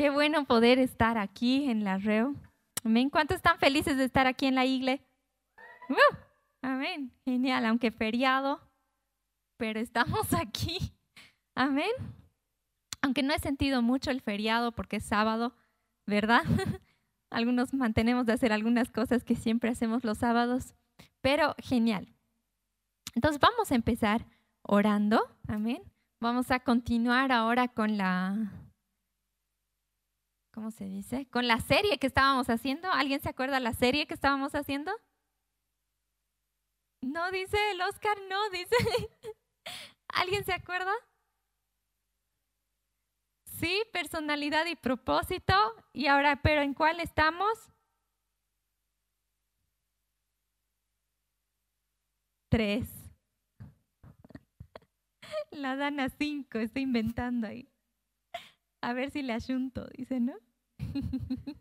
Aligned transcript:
Qué 0.00 0.08
bueno 0.08 0.46
poder 0.46 0.78
estar 0.78 1.18
aquí 1.18 1.68
en 1.68 1.84
la 1.84 1.98
REO. 1.98 2.34
Amén. 2.86 3.10
¿Cuántos 3.10 3.36
están 3.36 3.58
felices 3.58 3.98
de 3.98 4.04
estar 4.04 4.26
aquí 4.26 4.46
en 4.46 4.54
la 4.54 4.64
iglesia? 4.64 5.06
Amén. 6.62 7.12
Genial, 7.26 7.66
aunque 7.66 7.90
feriado, 7.90 8.62
pero 9.58 9.78
estamos 9.78 10.32
aquí. 10.32 10.94
Amén. 11.54 11.90
Aunque 13.02 13.22
no 13.22 13.34
he 13.34 13.38
sentido 13.40 13.82
mucho 13.82 14.10
el 14.10 14.22
feriado 14.22 14.72
porque 14.72 14.96
es 14.96 15.04
sábado, 15.04 15.54
¿verdad? 16.06 16.44
Algunos 17.30 17.74
mantenemos 17.74 18.24
de 18.24 18.32
hacer 18.32 18.54
algunas 18.54 18.90
cosas 18.90 19.22
que 19.22 19.36
siempre 19.36 19.68
hacemos 19.68 20.02
los 20.02 20.16
sábados, 20.16 20.72
pero 21.20 21.54
genial. 21.58 22.08
Entonces 23.14 23.38
vamos 23.38 23.70
a 23.70 23.74
empezar 23.74 24.24
orando. 24.62 25.20
Amén. 25.46 25.82
Vamos 26.20 26.50
a 26.50 26.60
continuar 26.60 27.32
ahora 27.32 27.68
con 27.68 27.98
la, 27.98 28.50
¿cómo 30.52 30.70
se 30.70 30.84
dice? 30.84 31.26
Con 31.30 31.46
la 31.46 31.60
serie 31.60 31.98
que 31.98 32.06
estábamos 32.06 32.48
haciendo. 32.50 32.90
¿Alguien 32.90 33.20
se 33.20 33.28
acuerda 33.28 33.60
la 33.60 33.72
serie 33.72 34.06
que 34.06 34.14
estábamos 34.14 34.54
haciendo? 34.54 34.92
No 37.02 37.30
dice 37.30 37.56
el 37.70 37.80
Oscar, 37.82 38.16
no 38.28 38.50
dice. 38.50 38.76
¿Alguien 40.08 40.44
se 40.44 40.52
acuerda? 40.52 40.92
Sí, 43.44 43.82
personalidad 43.92 44.66
y 44.66 44.76
propósito. 44.76 45.54
Y 45.92 46.06
ahora, 46.06 46.40
¿pero 46.42 46.62
en 46.62 46.74
cuál 46.74 47.00
estamos? 47.00 47.70
Tres. 52.50 52.88
La 55.52 55.76
dan 55.76 56.00
a 56.00 56.08
cinco, 56.08 56.58
estoy 56.58 56.82
inventando 56.82 57.46
ahí. 57.46 57.69
A 58.80 58.92
ver 58.92 59.10
si 59.10 59.22
le 59.22 59.32
ayunto, 59.32 59.86
dice, 59.96 60.20
¿no? 60.20 60.34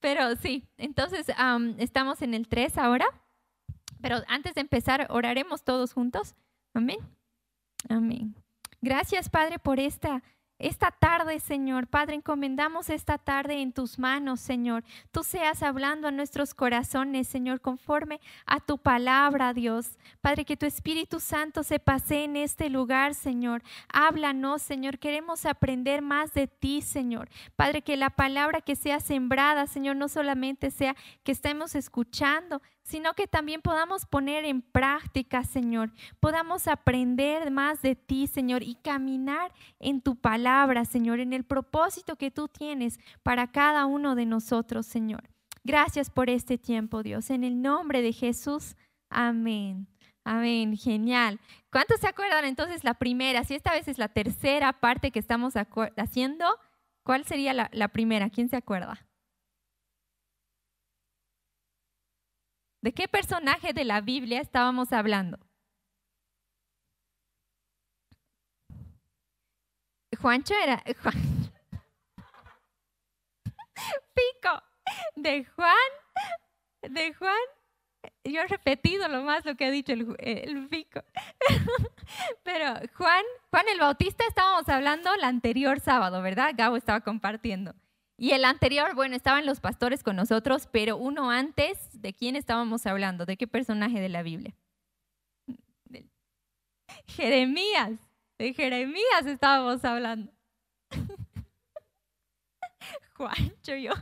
Pero 0.00 0.34
sí, 0.36 0.66
entonces 0.78 1.26
estamos 1.78 2.22
en 2.22 2.34
el 2.34 2.48
3 2.48 2.78
ahora. 2.78 3.06
Pero 4.00 4.16
antes 4.28 4.54
de 4.54 4.62
empezar, 4.62 5.06
oraremos 5.10 5.62
todos 5.62 5.92
juntos. 5.92 6.34
Amén. 6.72 6.98
Amén. 7.88 8.34
Gracias, 8.80 9.28
Padre, 9.28 9.58
por 9.58 9.78
esta 9.78 10.22
esta 10.60 10.90
tarde, 10.90 11.40
Señor, 11.40 11.86
Padre, 11.86 12.16
encomendamos 12.16 12.90
esta 12.90 13.16
tarde 13.16 13.62
en 13.62 13.72
tus 13.72 13.98
manos, 13.98 14.40
Señor. 14.40 14.84
Tú 15.10 15.24
seas 15.24 15.62
hablando 15.62 16.06
a 16.06 16.10
nuestros 16.10 16.52
corazones, 16.52 17.28
Señor, 17.28 17.62
conforme 17.62 18.20
a 18.44 18.60
tu 18.60 18.76
palabra, 18.76 19.54
Dios. 19.54 19.98
Padre, 20.20 20.44
que 20.44 20.58
tu 20.58 20.66
Espíritu 20.66 21.18
Santo 21.18 21.62
se 21.62 21.78
pase 21.78 22.24
en 22.24 22.36
este 22.36 22.68
lugar, 22.68 23.14
Señor. 23.14 23.62
Háblanos, 23.90 24.60
Señor. 24.60 24.98
Queremos 24.98 25.46
aprender 25.46 26.02
más 26.02 26.34
de 26.34 26.46
ti, 26.46 26.82
Señor. 26.82 27.30
Padre, 27.56 27.80
que 27.80 27.96
la 27.96 28.10
palabra 28.10 28.60
que 28.60 28.76
sea 28.76 29.00
sembrada, 29.00 29.66
Señor, 29.66 29.96
no 29.96 30.08
solamente 30.08 30.70
sea 30.70 30.94
que 31.24 31.32
estemos 31.32 31.74
escuchando, 31.74 32.60
sino 32.90 33.14
que 33.14 33.28
también 33.28 33.62
podamos 33.62 34.04
poner 34.04 34.44
en 34.44 34.62
práctica, 34.62 35.44
Señor, 35.44 35.92
podamos 36.18 36.66
aprender 36.66 37.52
más 37.52 37.82
de 37.82 37.94
ti, 37.94 38.26
Señor, 38.26 38.64
y 38.64 38.74
caminar 38.74 39.52
en 39.78 40.00
tu 40.00 40.16
palabra, 40.16 40.84
Señor, 40.84 41.20
en 41.20 41.32
el 41.32 41.44
propósito 41.44 42.16
que 42.16 42.32
tú 42.32 42.48
tienes 42.48 42.98
para 43.22 43.52
cada 43.52 43.86
uno 43.86 44.16
de 44.16 44.26
nosotros, 44.26 44.86
Señor. 44.86 45.30
Gracias 45.62 46.10
por 46.10 46.30
este 46.30 46.58
tiempo, 46.58 47.04
Dios. 47.04 47.30
En 47.30 47.44
el 47.44 47.62
nombre 47.62 48.02
de 48.02 48.12
Jesús, 48.12 48.74
amén. 49.08 49.86
Amén, 50.24 50.76
genial. 50.76 51.38
¿Cuántos 51.70 52.00
se 52.00 52.08
acuerdan 52.08 52.44
entonces 52.44 52.82
la 52.82 52.94
primera? 52.94 53.44
Si 53.44 53.54
esta 53.54 53.72
vez 53.72 53.86
es 53.86 53.98
la 53.98 54.08
tercera 54.08 54.72
parte 54.72 55.12
que 55.12 55.20
estamos 55.20 55.54
haciendo, 55.96 56.44
¿cuál 57.04 57.24
sería 57.24 57.54
la, 57.54 57.70
la 57.72 57.86
primera? 57.86 58.30
¿Quién 58.30 58.48
se 58.48 58.56
acuerda? 58.56 59.06
¿De 62.82 62.92
qué 62.92 63.08
personaje 63.08 63.72
de 63.72 63.84
la 63.84 64.00
Biblia 64.00 64.40
estábamos 64.40 64.92
hablando? 64.92 65.38
Juancho 70.20 70.54
era 70.54 70.82
Juan. 71.02 71.14
Pico. 74.14 74.62
De 75.14 75.44
Juan, 75.44 75.76
de 76.82 77.14
Juan. 77.14 77.36
Yo 78.24 78.40
he 78.40 78.46
repetido 78.46 79.08
lo 79.08 79.22
más 79.22 79.44
lo 79.44 79.56
que 79.56 79.66
ha 79.66 79.70
dicho 79.70 79.92
el, 79.92 80.16
el 80.18 80.68
pico. 80.68 81.02
Pero 82.42 82.74
Juan, 82.94 83.24
Juan 83.50 83.68
el 83.68 83.78
Bautista 83.78 84.24
estábamos 84.26 84.68
hablando 84.68 85.12
el 85.14 85.24
anterior 85.24 85.80
sábado, 85.80 86.22
¿verdad? 86.22 86.52
Gabo 86.56 86.76
estaba 86.76 87.00
compartiendo. 87.02 87.74
Y 88.20 88.32
el 88.32 88.44
anterior, 88.44 88.94
bueno, 88.94 89.16
estaban 89.16 89.46
los 89.46 89.60
pastores 89.60 90.02
con 90.02 90.14
nosotros, 90.14 90.68
pero 90.70 90.98
uno 90.98 91.30
antes, 91.30 91.78
¿de 91.94 92.12
quién 92.12 92.36
estábamos 92.36 92.84
hablando? 92.84 93.24
¿De 93.24 93.38
qué 93.38 93.46
personaje 93.46 93.98
de 93.98 94.10
la 94.10 94.22
Biblia? 94.22 94.54
Jeremías, 97.06 97.92
de 98.36 98.52
Jeremías 98.52 99.24
estábamos 99.24 99.82
hablando. 99.86 100.30
Juancho, 103.16 103.74
yo. 103.76 103.92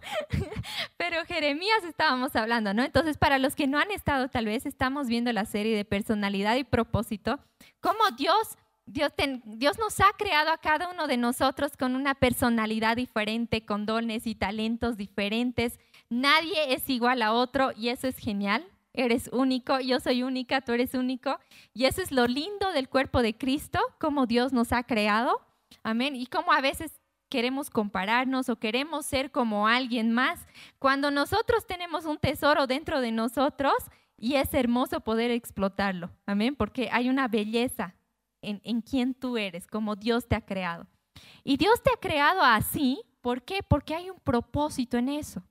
Pero 0.96 1.24
Jeremías 1.24 1.84
estábamos 1.84 2.34
hablando, 2.34 2.74
¿no? 2.74 2.82
Entonces, 2.82 3.18
para 3.18 3.38
los 3.38 3.54
que 3.54 3.68
no 3.68 3.78
han 3.78 3.92
estado, 3.92 4.28
tal 4.28 4.46
vez 4.46 4.66
estamos 4.66 5.06
viendo 5.06 5.32
la 5.32 5.44
serie 5.44 5.76
de 5.76 5.84
personalidad 5.84 6.56
y 6.56 6.64
propósito, 6.64 7.38
cómo 7.80 8.00
Dios 8.16 8.58
Dios, 8.90 9.78
nos 9.78 10.00
ha 10.00 10.12
creado 10.16 10.50
a 10.50 10.58
cada 10.58 10.90
uno 10.90 11.06
de 11.06 11.18
nosotros 11.18 11.76
con 11.76 11.94
una 11.94 12.14
personalidad 12.14 12.96
diferente, 12.96 13.64
con 13.66 13.84
dones 13.84 14.26
y 14.26 14.34
talentos 14.34 14.96
diferentes. 14.96 15.78
Nadie 16.08 16.72
es 16.72 16.88
igual 16.88 17.20
a 17.20 17.32
otro 17.32 17.72
y 17.76 17.90
eso 17.90 18.08
es 18.08 18.16
genial. 18.16 18.66
Eres 18.94 19.28
único, 19.30 19.78
yo 19.80 20.00
soy 20.00 20.22
única, 20.22 20.62
tú 20.62 20.72
eres 20.72 20.94
único. 20.94 21.38
Y 21.74 21.84
eso 21.84 22.00
es 22.00 22.12
lo 22.12 22.26
lindo 22.26 22.72
del 22.72 22.88
cuerpo 22.88 23.20
de 23.20 23.36
Cristo, 23.36 23.78
como 24.00 24.26
Dios 24.26 24.54
nos 24.54 24.72
ha 24.72 24.82
creado. 24.84 25.38
Amén. 25.82 26.16
Y 26.16 26.26
como 26.26 26.52
a 26.52 26.62
veces 26.62 26.98
queremos 27.28 27.68
compararnos 27.68 28.48
o 28.48 28.56
queremos 28.56 29.04
ser 29.04 29.30
como 29.30 29.68
alguien 29.68 30.12
más, 30.12 30.46
cuando 30.78 31.10
nosotros 31.10 31.66
tenemos 31.66 32.06
un 32.06 32.16
tesoro 32.16 32.66
dentro 32.66 33.02
de 33.02 33.12
nosotros 33.12 33.74
y 34.16 34.36
es 34.36 34.54
hermoso 34.54 35.00
poder 35.00 35.30
explotarlo. 35.30 36.10
Amén. 36.24 36.56
Porque 36.56 36.88
hay 36.90 37.10
una 37.10 37.28
belleza 37.28 37.94
en, 38.42 38.60
en 38.64 38.80
quién 38.80 39.14
tú 39.14 39.36
eres, 39.36 39.66
como 39.66 39.96
Dios 39.96 40.26
te 40.26 40.36
ha 40.36 40.40
creado. 40.40 40.86
Y 41.44 41.56
Dios 41.56 41.82
te 41.82 41.90
ha 41.90 41.96
creado 41.96 42.42
así, 42.42 43.02
¿por 43.20 43.42
qué? 43.42 43.62
Porque 43.62 43.94
hay 43.94 44.10
un 44.10 44.20
propósito 44.20 44.96
en 44.96 45.08
eso. 45.08 45.42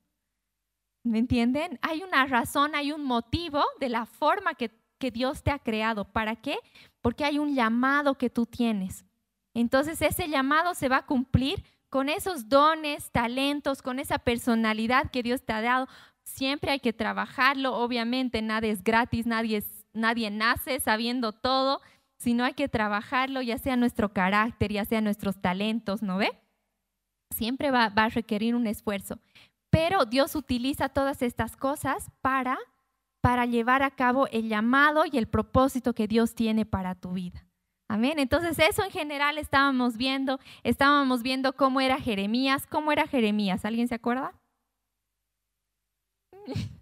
¿Me 1.04 1.20
entienden? 1.20 1.80
Hay 1.82 2.04
una 2.04 2.26
razón, 2.26 2.76
hay 2.76 2.92
un 2.92 3.04
motivo 3.04 3.64
de 3.80 3.90
la 3.90 4.06
forma 4.06 4.56
que, 4.56 4.72
que 4.98 5.12
Dios 5.12 5.42
te 5.44 5.52
ha 5.52 5.60
creado. 5.60 6.06
¿Para 6.06 6.36
qué? 6.36 6.58
Porque 7.02 7.24
hay 7.24 7.40
un 7.40 7.56
llamado 7.56 8.16
que 8.16 8.30
tú 8.30 8.46
tienes. 8.46 9.06
Entonces 9.54 10.02
ese 10.02 10.28
llamado 10.28 10.76
se 10.76 10.90
va 10.90 10.98
a 10.98 11.06
cumplir 11.06 11.64
con 11.90 12.10
esos 12.10 12.50
dones, 12.50 13.12
talentos, 13.12 13.82
con 13.82 14.00
esa 14.00 14.20
personalidad 14.20 15.10
que 15.10 15.24
Dios 15.24 15.44
te 15.44 15.54
ha 15.54 15.62
dado. 15.62 15.88
Siempre 16.24 16.72
hay 16.72 16.80
que 16.80 16.94
trabajarlo, 16.94 17.76
obviamente 17.76 18.42
nada 18.42 18.68
es 18.68 18.84
gratis, 18.84 19.26
nadie, 19.26 19.64
nadie 19.94 20.30
nace 20.30 20.80
sabiendo 20.80 21.32
todo, 21.32 21.82
sino 22.18 22.44
hay 22.44 22.54
que 22.54 22.68
trabajarlo, 22.68 23.42
ya 23.42 23.58
sea 23.58 23.76
nuestro 23.76 24.14
carácter, 24.14 24.72
ya 24.72 24.86
sea 24.86 25.02
nuestros 25.02 25.40
talentos, 25.40 26.02
¿no 26.02 26.18
ve? 26.18 26.32
Siempre 27.36 27.72
va, 27.72 27.86
a 27.86 28.10
requerir 28.10 28.56
un 28.56 28.68
esfuerzo. 28.68 29.20
Pero 29.70 30.06
Dios 30.06 30.36
utiliza 30.36 30.90
todas 30.90 31.22
estas 31.22 31.56
cosas 31.56 32.10
para, 32.22 32.58
para 33.22 33.46
llevar 33.46 33.84
a 33.84 33.92
cabo 33.92 34.28
el 34.28 34.50
llamado 34.50 35.04
y 35.12 35.18
el 35.18 35.28
propósito 35.28 35.94
que 35.94 36.08
Dios 36.08 36.34
tiene 36.34 36.66
para 36.66 36.96
tu 36.96 37.12
vida. 37.12 37.46
Amén. 37.90 38.20
Entonces 38.20 38.58
eso 38.60 38.84
en 38.84 38.92
general 38.92 39.38
estábamos 39.38 39.98
viendo, 39.98 40.40
estábamos 40.64 41.22
viendo 41.22 41.54
cómo 41.54 41.80
era 41.80 42.00
Jeremías, 42.00 42.66
cómo 42.68 42.92
era 42.92 43.08
Jeremías. 43.08 43.64
¿Alguien 43.66 43.88
se 43.88 43.96
acuerda? 43.96 44.34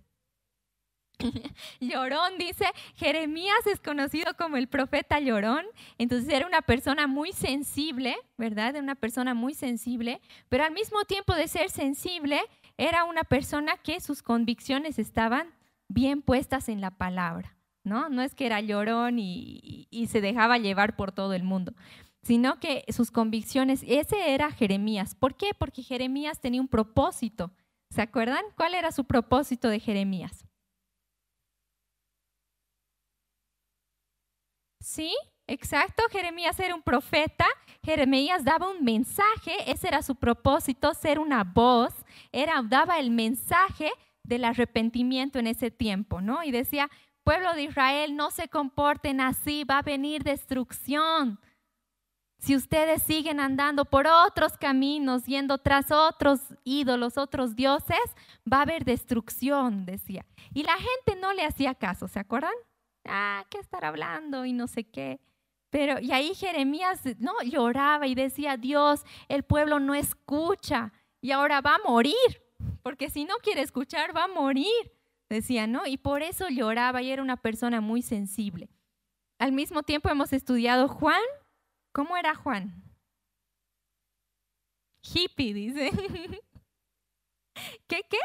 Llorón 1.80 2.38
dice, 2.38 2.66
Jeremías 2.95 3.66
es 3.66 3.80
conocido 3.80 4.36
como 4.38 4.57
el 4.57 4.68
profeta 4.68 5.19
llorón, 5.19 5.66
entonces 5.98 6.31
era 6.31 6.48
una 6.48 6.62
persona 6.62 7.07
muy 7.07 7.31
sensible, 7.31 8.16
¿verdad? 8.38 8.75
Una 8.75 8.95
persona 8.95 9.33
muy 9.33 9.54
sensible, 9.54 10.22
pero 10.50 10.63
al 10.63 10.74
mismo 10.74 11.04
tiempo 11.06 11.33
de 11.33 11.48
ser 11.48 11.69
sensible, 11.69 12.42
era 12.77 13.06
una 13.06 13.24
persona 13.24 13.77
que 13.77 14.00
sus 14.00 14.22
convicciones 14.22 15.00
estaban 15.00 15.54
bien 15.88 16.22
puestas 16.22 16.68
en 16.68 16.81
la 16.81 16.92
palabra, 16.92 17.56
¿no? 17.83 18.10
No 18.10 18.22
es 18.22 18.36
que 18.36 18.45
era 18.45 18.60
llorón 18.60 19.19
y, 19.19 19.88
y 19.89 20.07
se 20.07 20.22
dejaba 20.22 20.57
llevar 20.57 20.95
por 20.95 21.12
todo 21.12 21.33
el 21.33 21.44
mundo, 21.44 21.74
sino 22.22 22.60
que 22.60 22.83
sus 22.89 23.12
convicciones, 23.12 23.83
ese 23.88 24.33
era 24.33 24.51
Jeremías. 24.51 25.16
¿Por 25.16 25.36
qué? 25.36 25.51
Porque 25.57 25.83
Jeremías 25.83 26.42
tenía 26.42 26.60
un 26.60 26.68
propósito. 26.68 27.51
¿Se 27.92 28.01
acuerdan? 28.01 28.44
¿Cuál 28.57 28.74
era 28.74 28.92
su 28.92 29.06
propósito 29.06 29.69
de 29.69 29.80
Jeremías? 29.80 30.45
¿Sí? 34.86 35.12
exacto. 35.48 36.04
Jeremías 36.12 36.60
era 36.60 36.76
un 36.76 36.84
profeta. 36.84 37.48
Jeremías 37.84 38.44
daba 38.44 38.70
un 38.70 38.84
mensaje. 38.84 39.72
Ese 39.72 39.88
era 39.88 40.04
su 40.04 40.14
propósito, 40.16 40.94
ser 40.94 41.18
una 41.18 41.44
voz. 41.44 41.94
Era, 42.32 42.62
daba 42.62 43.00
el 43.00 43.10
mensaje 43.10 43.92
del 44.24 44.46
arrepentimiento 44.46 45.40
en 45.40 45.48
ese 45.48 45.72
tiempo, 45.72 46.22
¿no? 46.22 46.44
Y 46.44 46.52
decía, 46.52 46.90
pueblo 47.24 47.54
de 47.56 47.64
Israel, 47.64 48.16
no 48.16 48.30
se 48.30 48.48
comporten 48.48 49.22
así, 49.22 49.64
va 49.64 49.80
a 49.80 49.82
venir 49.82 50.24
destrucción. 50.24 51.40
Si 52.38 52.56
ustedes 52.56 53.02
siguen 53.02 53.40
andando 53.40 53.86
por 53.86 54.06
otros 54.06 54.56
caminos, 54.56 55.26
yendo 55.26 55.58
tras 55.58 55.90
otros 55.90 56.42
ídolos, 56.64 57.18
otros 57.18 57.56
dioses, 57.56 57.98
va 58.52 58.60
a 58.60 58.62
haber 58.62 58.86
destrucción, 58.86 59.86
decía. 59.86 60.26
Y 60.54 60.62
la 60.62 60.76
gente 60.76 61.20
no 61.20 61.34
le 61.34 61.44
hacía 61.44 61.74
caso, 61.74 62.08
¿se 62.08 62.20
acuerdan? 62.20 62.54
Ah, 63.06 63.46
¿qué 63.50 63.60
estar 63.60 63.86
hablando? 63.86 64.46
Y 64.46 64.54
no 64.54 64.68
sé 64.68 64.84
qué. 64.84 65.19
Pero, 65.69 66.00
y 66.00 66.12
ahí 66.12 66.34
Jeremías, 66.36 67.02
no, 67.19 67.34
lloraba 67.44 68.07
y 68.07 68.16
decía, 68.16 68.57
Dios, 68.57 69.04
el 69.28 69.44
pueblo 69.44 69.80
no 69.80 69.94
escucha 69.94 70.94
y 71.22 71.31
ahora 71.31 71.62
va 71.62 71.75
a 71.75 71.88
morir, 71.88 72.16
porque 72.81 73.10
si 73.10 73.25
no 73.25 73.36
quiere 73.38 73.62
escuchar, 73.62 74.16
va 74.16 74.25
a 74.25 74.28
morir, 74.28 74.92
decía, 75.28 75.68
¿no? 75.68 75.86
Y 75.86 75.98
por 75.98 76.22
eso 76.22 76.48
lloraba 76.50 77.02
y 77.02 77.12
era 77.12 77.22
una 77.22 77.36
persona 77.36 77.81
muy 77.81 78.02
sensible. 78.02 78.69
Al 79.38 79.51
mismo 79.51 79.84
tiempo 79.84 80.10
hemos 80.10 80.31
estudiado 80.31 80.88
Juan, 80.88 81.22
¿Cómo 81.96 82.18
era 82.18 82.36
Juan? 82.36 82.84
Hippie, 85.01 85.54
dice. 85.54 85.92
¿Qué, 87.88 88.01
qué? 88.10 88.18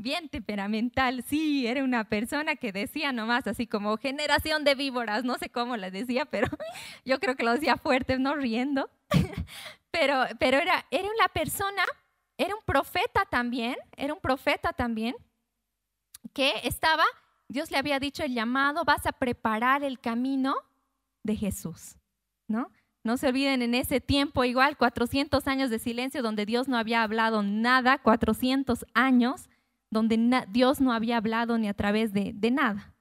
Bien 0.00 0.28
temperamental, 0.28 1.24
sí, 1.26 1.66
era 1.66 1.82
una 1.82 2.04
persona 2.04 2.54
que 2.54 2.70
decía 2.72 3.12
nomás 3.12 3.46
así 3.48 3.66
como 3.66 3.96
generación 3.96 4.62
de 4.64 4.76
víboras, 4.76 5.24
no 5.24 5.36
sé 5.38 5.50
cómo 5.50 5.76
la 5.76 5.90
decía, 5.90 6.24
pero 6.24 6.46
yo 7.04 7.18
creo 7.18 7.34
que 7.34 7.42
lo 7.42 7.52
decía 7.52 7.76
fuerte, 7.76 8.18
no 8.18 8.34
riendo. 8.34 8.90
Pero, 9.90 10.22
pero 10.38 10.58
era, 10.58 10.84
era 10.90 11.08
una 11.08 11.28
persona, 11.28 11.82
era 12.36 12.54
un 12.54 12.60
profeta 12.62 13.24
también, 13.24 13.74
era 13.96 14.12
un 14.12 14.20
profeta 14.20 14.74
también, 14.74 15.16
que 16.34 16.52
estaba 16.62 17.04
Dios 17.48 17.70
le 17.70 17.78
había 17.78 17.98
dicho 17.98 18.22
el 18.22 18.34
llamado, 18.34 18.84
vas 18.84 19.06
a 19.06 19.12
preparar 19.12 19.82
el 19.82 19.98
camino 19.98 20.54
de 21.22 21.36
Jesús, 21.36 21.96
¿no? 22.46 22.70
No 23.02 23.16
se 23.16 23.28
olviden 23.28 23.62
en 23.62 23.74
ese 23.74 24.00
tiempo, 24.00 24.44
igual 24.44 24.76
400 24.76 25.46
años 25.48 25.70
de 25.70 25.78
silencio 25.78 26.22
donde 26.22 26.44
Dios 26.44 26.68
no 26.68 26.76
había 26.76 27.02
hablado 27.02 27.42
nada, 27.42 27.98
400 27.98 28.84
años 28.92 29.48
donde 29.90 30.46
Dios 30.50 30.80
no 30.80 30.92
había 30.92 31.16
hablado 31.16 31.58
ni 31.58 31.68
a 31.68 31.74
través 31.74 32.12
de, 32.12 32.32
de 32.34 32.50
nada. 32.50 32.94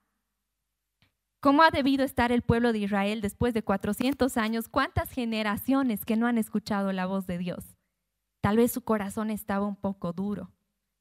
¿Cómo 1.39 1.62
ha 1.63 1.69
debido 1.69 2.04
estar 2.04 2.31
el 2.31 2.42
pueblo 2.42 2.74
de 2.74 2.80
Israel 2.80 3.22
después 3.22 3.54
de 3.54 3.63
400 3.63 4.38
años? 4.38 4.68
¿Cuántas 4.68 5.12
generaciones 5.12 6.04
que 6.04 6.16
no 6.16 6.28
han 6.28 6.38
escuchado 6.38 6.92
la 6.92 7.06
voz 7.06 7.28
de 7.28 7.38
Dios? 7.38 7.78
Tal 8.42 8.57
vez 8.57 8.72
su 8.72 8.81
corazón 8.81 9.30
estaba 9.30 9.66
un 9.66 9.75
poco 9.75 10.13
duro, 10.13 10.51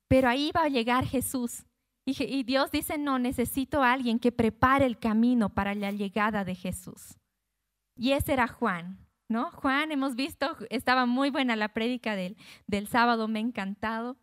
pero 0.09 0.29
ahí 0.29 0.53
va 0.55 0.65
a 0.65 0.69
llegar 0.69 1.06
Jesús 1.06 1.67
y, 2.09 2.44
Dios 2.44 2.71
dice, 2.71 2.99
no, 2.99 3.19
necesito 3.19 3.83
a 3.83 3.93
alguien 3.93 4.21
que 4.21 4.31
prepare 4.31 4.87
el 4.87 4.97
camino 4.97 5.49
para 5.49 5.75
la 5.75 5.91
llegada 5.91 6.44
de 6.44 6.55
Jesús. 6.55 7.19
Y 7.97 8.12
ese 8.12 8.33
era 8.33 8.47
Juan, 8.47 9.05
¿no? 9.29 9.50
Juan, 9.50 9.91
hemos 9.91 10.15
visto, 10.15 10.56
estaba 10.71 11.05
muy 11.05 11.31
buena 11.31 11.56
la 11.56 11.73
prédica 11.73 12.15
del, 12.15 12.37
del 12.69 12.87
sábado, 12.87 13.27
me 13.27 13.41
ha 13.41 13.43
encantado. 13.43 14.17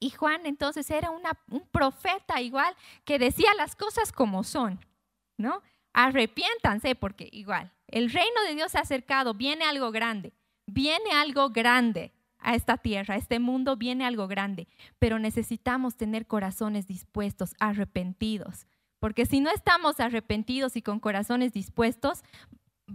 Y 0.00 0.10
Juan 0.10 0.46
entonces 0.46 0.90
era 0.90 1.10
un 1.10 1.22
profeta 1.70 2.40
igual 2.40 2.74
que 3.04 3.18
decía 3.18 3.50
las 3.56 3.76
cosas 3.76 4.12
como 4.12 4.42
son, 4.42 4.84
¿no? 5.36 5.62
Arrepiéntanse 5.92 6.94
porque 6.94 7.28
igual, 7.30 7.70
el 7.86 8.10
reino 8.10 8.42
de 8.46 8.54
Dios 8.54 8.72
se 8.72 8.78
ha 8.78 8.82
acercado, 8.82 9.34
viene 9.34 9.64
algo 9.64 9.90
grande, 9.90 10.32
viene 10.66 11.12
algo 11.12 11.50
grande 11.50 12.12
a 12.38 12.54
esta 12.54 12.78
tierra, 12.78 13.14
a 13.14 13.18
este 13.18 13.38
mundo 13.38 13.76
viene 13.76 14.06
algo 14.06 14.26
grande, 14.26 14.68
pero 14.98 15.18
necesitamos 15.18 15.96
tener 15.96 16.26
corazones 16.26 16.86
dispuestos, 16.86 17.54
arrepentidos, 17.58 18.66
porque 18.98 19.26
si 19.26 19.40
no 19.40 19.50
estamos 19.50 20.00
arrepentidos 20.00 20.76
y 20.76 20.82
con 20.82 21.00
corazones 21.00 21.52
dispuestos, 21.52 22.22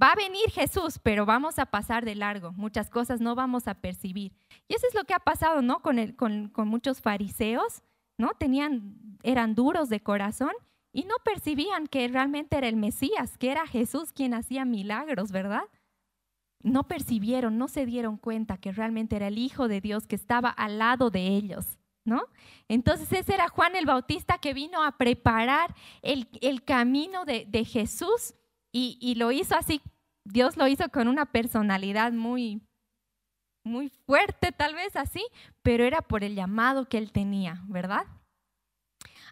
va 0.01 0.11
a 0.11 0.15
venir 0.15 0.49
Jesús, 0.51 0.99
pero 1.01 1.25
vamos 1.25 1.59
a 1.59 1.65
pasar 1.65 2.05
de 2.05 2.15
largo, 2.15 2.51
muchas 2.53 2.89
cosas 2.89 3.21
no 3.21 3.35
vamos 3.35 3.67
a 3.67 3.75
percibir. 3.75 4.33
Y 4.67 4.75
eso 4.75 4.87
es 4.87 4.95
lo 4.95 5.05
que 5.05 5.13
ha 5.13 5.19
pasado, 5.19 5.61
¿no? 5.61 5.81
Con, 5.81 5.99
el, 5.99 6.15
con, 6.15 6.51
muchos 6.55 7.01
fariseos, 7.01 7.83
¿no? 8.17 8.31
Tenían, 8.37 9.17
eran 9.23 9.55
duros 9.55 9.89
de 9.89 10.01
corazón 10.01 10.51
y 10.93 11.03
no 11.03 11.15
percibían 11.23 11.87
que 11.87 12.07
realmente 12.07 12.57
era 12.57 12.67
el 12.67 12.75
Mesías, 12.75 13.37
que 13.37 13.51
era 13.51 13.67
Jesús 13.67 14.11
quien 14.11 14.33
hacía 14.33 14.65
milagros, 14.65 15.31
¿verdad? 15.31 15.63
no 16.65 16.87
percibieron, 16.87 17.59
no 17.59 17.67
se 17.67 17.85
dieron 17.85 18.17
cuenta 18.17 18.57
que 18.57 18.71
realmente 18.71 19.15
era 19.15 19.27
el 19.27 19.37
Hijo 19.37 19.67
de 19.67 19.81
Dios 19.81 20.07
que 20.07 20.15
estaba 20.15 20.49
al 20.49 20.79
lado 20.79 21.11
de 21.11 21.27
ellos, 21.27 21.77
¿no? 22.05 22.23
Entonces 22.67 23.11
ese 23.13 23.35
era 23.35 23.49
Juan 23.49 23.75
el 23.75 23.85
Bautista 23.85 24.39
que 24.39 24.55
vino 24.55 24.83
a 24.83 24.97
preparar 24.97 25.75
el, 26.01 26.27
camino 26.63 27.23
de, 27.23 27.65
Jesús 27.65 28.33
y, 28.77 29.15
lo 29.15 29.31
hizo 29.31 29.55
así, 29.55 29.81
Dios 30.25 30.57
lo 30.57 30.67
hizo 30.67 30.89
con 30.89 31.07
una 31.07 31.25
personalidad 31.25 32.11
muy, 32.11 32.61
muy 33.63 33.87
fuerte 33.87 34.51
tal 34.51 34.75
vez 34.75 34.97
así, 34.97 35.25
pero 35.61 35.85
era 35.85 36.01
por 36.01 36.25
el 36.25 36.35
llamado 36.35 36.89
que 36.89 36.97
él 36.97 37.13
tenía, 37.13 37.63
¿verdad? 37.67 38.05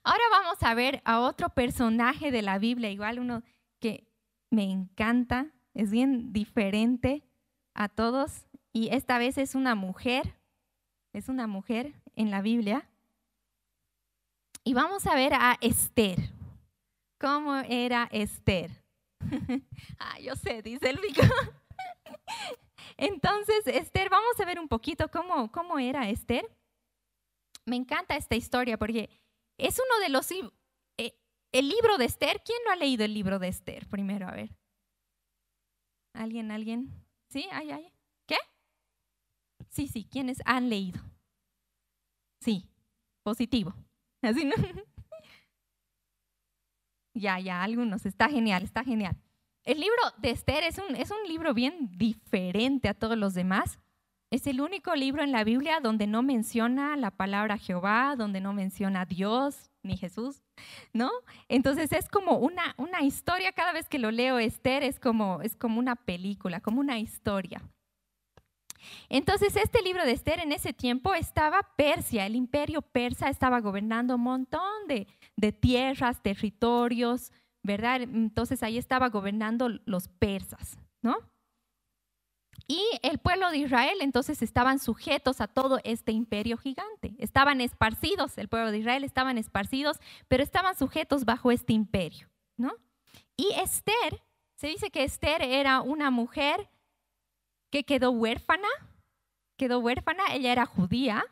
Ahora 0.06 0.24
vamos 0.32 0.64
a 0.64 0.74
ver 0.74 1.02
a 1.04 1.20
otro 1.20 1.50
personaje 1.50 2.32
de 2.32 2.42
la 2.42 2.58
Biblia, 2.58 2.90
igual 2.90 3.20
uno 3.20 3.44
que 3.80 4.08
me 4.50 4.64
encanta, 4.64 5.48
es 5.74 5.92
bien 5.92 6.32
diferente 6.32 7.28
a 7.74 7.90
todos 7.90 8.46
y 8.72 8.96
esta 8.96 9.18
vez 9.18 9.38
es 9.38 9.56
una 9.56 9.76
mujer, 9.76 10.38
es 11.12 11.28
una 11.28 11.48
mujer 11.48 11.94
en 12.16 12.32
la 12.32 12.42
Biblia. 12.42 12.90
Y 14.64 14.74
vamos 14.74 15.06
a 15.06 15.16
ver 15.16 15.34
a 15.34 15.58
Esther. 15.60 16.32
¿Cómo 17.20 17.56
era 17.56 18.08
Esther? 18.10 18.83
ah, 20.00 20.20
yo 20.20 20.36
sé, 20.36 20.62
dice 20.62 20.90
el 20.90 20.98
rico. 20.98 21.22
Entonces, 22.98 23.66
Esther, 23.68 24.10
vamos 24.10 24.40
a 24.40 24.46
ver 24.46 24.60
un 24.60 24.68
poquito 24.68 25.10
cómo, 25.10 25.52
cómo 25.52 25.80
era 25.80 26.10
Esther. 26.10 26.46
Me 27.66 27.76
encanta 27.76 28.16
esta 28.16 28.36
historia 28.36 28.78
porque 28.78 29.10
es 29.58 29.80
uno 29.80 30.00
de 30.04 30.10
los... 30.10 30.30
Eh, 30.32 31.18
el 31.52 31.70
libro 31.70 31.98
de 31.98 32.06
Esther, 32.06 32.42
¿quién 32.44 32.58
no 32.66 32.72
ha 32.72 32.76
leído 32.76 33.06
el 33.06 33.14
libro 33.14 33.40
de 33.40 33.48
Esther? 33.48 33.88
Primero, 33.88 34.28
a 34.28 34.32
ver. 34.32 34.56
¿Alguien, 36.14 36.52
alguien? 36.52 36.90
¿Sí? 37.30 37.48
¿Hay, 37.52 37.72
hay? 37.72 37.94
¿Qué? 38.28 38.38
Sí, 39.70 39.88
sí, 39.88 40.08
¿quiénes 40.10 40.40
han 40.46 40.70
leído? 40.70 41.02
Sí, 42.40 42.70
positivo. 43.24 43.74
Así 44.22 44.46
no. 44.46 44.56
Ya, 47.14 47.40
ya, 47.40 47.64
algunos. 47.64 48.06
Está 48.06 48.30
genial, 48.30 48.64
está 48.64 48.84
genial. 48.84 49.16
El 49.64 49.80
libro 49.80 50.02
de 50.18 50.32
Esther 50.32 50.64
es 50.64 50.78
un, 50.78 50.96
es 50.96 51.10
un 51.12 51.28
libro 51.28 51.54
bien 51.54 51.90
diferente 51.98 52.90
a 52.90 52.94
todos 52.94 53.18
los 53.18 53.34
demás. 53.34 53.80
Es 54.30 54.48
el 54.48 54.62
único 54.62 54.96
libro 54.96 55.24
en 55.24 55.32
la 55.32 55.44
Biblia 55.44 55.80
donde 55.80 56.08
no 56.08 56.24
menciona 56.24 56.98
la 56.98 57.12
palabra 57.12 57.58
Jehová, 57.58 58.16
donde 58.18 58.42
no 58.42 58.52
menciona 58.52 59.06
Dios 59.06 59.70
ni 59.84 59.96
Jesús, 59.96 60.42
¿no? 60.92 61.12
Entonces 61.50 61.92
es 61.94 62.10
como 62.10 62.38
una, 62.38 62.74
una 62.78 63.04
historia, 63.04 63.52
cada 63.52 63.74
vez 63.74 63.88
que 63.88 64.00
lo 64.00 64.12
leo 64.12 64.40
Esther 64.40 64.84
es 64.84 65.00
como, 65.00 65.42
es 65.42 65.56
como 65.56 65.80
una 65.80 65.96
película, 65.96 66.62
como 66.62 66.80
una 66.80 66.98
historia. 66.98 67.62
Entonces 69.10 69.56
este 69.56 69.82
libro 69.82 70.04
de 70.04 70.12
Esther 70.12 70.40
en 70.40 70.52
ese 70.52 70.74
tiempo 70.74 71.14
estaba 71.14 71.62
Persia, 71.78 72.26
el 72.26 72.36
imperio 72.36 72.82
persa 72.82 73.30
estaba 73.30 73.62
gobernando 73.62 74.16
un 74.16 74.22
montón 74.22 74.88
de, 74.88 75.08
de 75.36 75.52
tierras, 75.52 76.22
territorios, 76.22 77.32
¿verdad? 77.64 78.02
Entonces 78.02 78.64
ahí 78.64 78.78
estaba 78.78 79.10
gobernando 79.10 79.70
los 79.86 80.08
persas, 80.08 80.78
¿no? 81.02 81.16
Y 82.68 82.82
el 83.02 83.18
pueblo 83.18 83.52
de 83.52 83.58
Israel 83.58 83.98
entonces 84.02 84.42
estaban 84.42 84.80
sujetos 84.80 85.42
a 85.42 85.48
todo 85.48 85.80
este 85.84 86.12
imperio 86.12 86.58
gigante. 86.58 87.16
Estaban 87.18 87.62
esparcidos, 87.62 88.38
el 88.38 88.48
pueblo 88.48 88.72
de 88.72 88.78
Israel 88.78 89.04
estaban 89.04 89.38
esparcidos, 89.38 90.00
pero 90.28 90.44
estaban 90.44 90.76
sujetos 90.78 91.26
bajo 91.26 91.52
este 91.52 91.74
imperio, 91.74 92.30
¿no? 92.58 92.72
Y 93.36 93.52
Esther, 93.54 94.22
se 94.56 94.68
dice 94.68 94.92
que 94.92 95.04
Esther 95.04 95.42
era 95.42 95.82
una 95.82 96.10
mujer 96.12 96.70
que 97.70 97.84
quedó 97.84 98.12
huérfana, 98.12 98.68
quedó 99.58 99.80
huérfana, 99.80 100.24
ella 100.32 100.52
era 100.52 100.66
judía, 100.66 101.26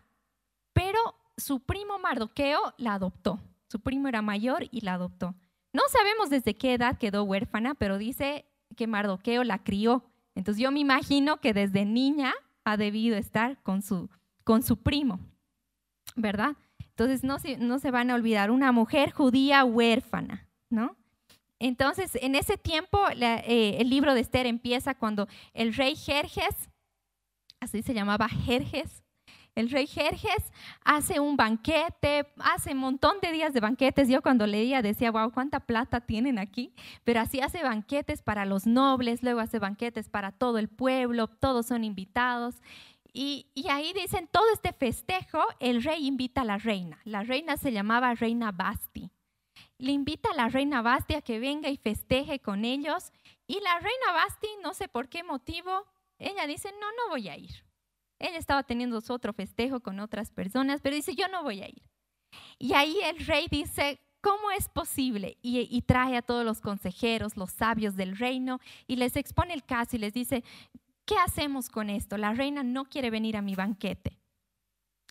pero 0.74 1.00
su 1.38 1.60
primo 1.60 2.00
Mardoqueo 2.00 2.74
la 2.78 2.96
adoptó. 2.96 3.40
Su 3.72 3.80
primo 3.80 4.08
era 4.08 4.22
mayor 4.22 4.68
y 4.72 4.82
la 4.82 4.96
adoptó. 4.96 5.36
No 5.74 5.82
sabemos 5.90 6.30
desde 6.30 6.58
qué 6.58 6.74
edad 6.74 6.98
quedó 6.98 7.24
huérfana, 7.24 7.76
pero 7.76 7.98
dice 7.98 8.46
que 8.76 8.88
Mardoqueo 8.88 9.44
la 9.44 9.64
crió 9.64 10.04
entonces 10.36 10.62
yo 10.62 10.72
me 10.72 10.80
imagino 10.80 11.38
que 11.38 11.54
desde 11.54 11.86
niña 11.86 12.34
ha 12.64 12.78
debido 12.78 13.18
estar 13.18 13.62
con 13.64 13.82
su, 13.82 14.10
con 14.44 14.64
su 14.64 14.78
primo, 14.78 15.20
¿verdad? 16.16 16.56
Entonces 16.80 17.24
no 17.24 17.40
se, 17.40 17.58
no 17.58 17.80
se 17.80 17.92
van 17.92 18.12
a 18.12 18.16
olvidar, 18.16 18.52
una 18.52 18.72
mujer 18.72 19.12
judía 19.12 19.64
huérfana, 19.66 20.48
¿no? 20.70 20.96
Entonces, 21.60 22.18
en 22.22 22.34
ese 22.36 22.58
tiempo, 22.58 23.00
eh, 23.10 23.78
el 23.80 23.90
libro 23.90 24.16
de 24.16 24.22
Esther 24.22 24.48
empieza 24.48 24.96
cuando 24.96 25.28
el 25.54 25.76
rey 25.76 25.96
Jerjes, 25.96 26.70
así 27.60 27.84
se 27.84 27.94
llamaba 27.94 28.28
Jerjes, 28.30 29.01
el 29.56 29.70
rey 29.70 29.86
Jerjes 29.86 30.52
hace 30.84 31.20
un 31.20 31.36
banquete, 31.36 32.32
hace 32.38 32.72
un 32.72 32.78
montón 32.78 33.20
de 33.22 33.32
días 33.32 33.54
de 33.54 33.60
banquetes. 33.60 34.08
Yo 34.08 34.22
cuando 34.22 34.48
leía 34.48 34.82
decía, 34.82 35.12
wow, 35.12 35.32
cuánta 35.32 35.60
plata 35.60 36.02
tienen 36.02 36.40
aquí. 36.40 36.74
Pero 37.04 37.20
así 37.20 37.42
hace 37.42 37.64
banquetes 37.64 38.22
para 38.22 38.46
los 38.46 38.66
nobles, 38.66 39.24
luego 39.24 39.42
hace 39.42 39.60
banquetes 39.60 40.10
para 40.10 40.32
todo 40.32 40.58
el 40.58 40.70
pueblo, 40.70 41.28
todos 41.28 41.66
son 41.66 41.84
invitados. 41.84 42.56
Y, 43.14 43.48
ahí 43.70 43.92
dicen, 43.94 44.30
todo 44.32 44.46
este 44.54 44.72
festejo, 44.72 45.44
el 45.60 45.84
rey 45.84 46.08
invita 46.08 46.42
a 46.42 46.46
la 46.46 46.58
reina. 46.58 47.00
La 47.04 47.24
reina 47.24 47.58
se 47.58 47.74
llamaba 47.74 48.16
Reina 48.16 48.54
Basti. 48.54 49.12
Le 49.78 49.92
invita 49.92 50.30
a 50.32 50.36
la 50.36 50.48
reina 50.48 50.82
Basti 50.82 51.16
a 51.16 51.22
que 51.22 51.40
venga 51.40 51.70
y 51.70 51.76
festeje 51.76 52.40
con 52.40 52.64
ellos. 52.64 53.12
Y 53.48 53.60
la 53.60 53.80
reina 53.80 54.14
Basti, 54.14 54.48
no 54.64 54.74
sé 54.74 54.88
por 54.88 55.10
qué 55.10 55.24
motivo, 55.24 55.86
ella 56.20 56.48
dice, 56.48 56.72
no, 56.80 56.88
no 56.92 57.10
voy 57.10 57.28
a 57.28 57.38
ir. 57.38 57.66
Ella 58.22 58.38
estaba 58.38 58.64
teniendo 58.64 59.02
otro 59.10 59.34
festejo 59.34 59.80
con 59.80 60.00
otras 60.00 60.32
personas, 60.32 60.82
pero 60.82 60.96
dice, 60.96 61.16
yo 61.16 61.28
no 61.28 61.44
voy 61.44 61.62
a 61.62 61.68
ir. 61.68 61.84
Y 62.58 62.74
ahí 62.74 62.98
el 63.04 63.26
rey 63.26 63.48
dice, 63.50 64.00
¿cómo 64.22 64.52
es 64.52 64.70
posible? 64.70 65.38
Y, 65.42 65.68
y, 65.70 65.82
trae 65.82 66.16
a 66.16 66.22
todos 66.22 66.46
los 66.46 66.62
consejeros, 66.62 67.36
los 67.36 67.52
sabios 67.52 67.96
del 67.96 68.18
reino, 68.18 68.60
y 68.88 68.96
les 68.96 69.16
expone 69.16 69.54
el 69.54 69.64
caso 69.64 69.96
y 69.96 70.00
les 70.00 70.14
dice, 70.14 70.44
¿qué 71.06 71.16
hacemos 71.26 71.70
con 71.70 71.90
esto? 71.90 72.18
La 72.18 72.34
reina 72.34 72.64
no 72.64 72.86
quiere 72.86 73.10
venir 73.10 73.36
a 73.36 73.42
mi 73.42 73.56
banquete. 73.56 74.18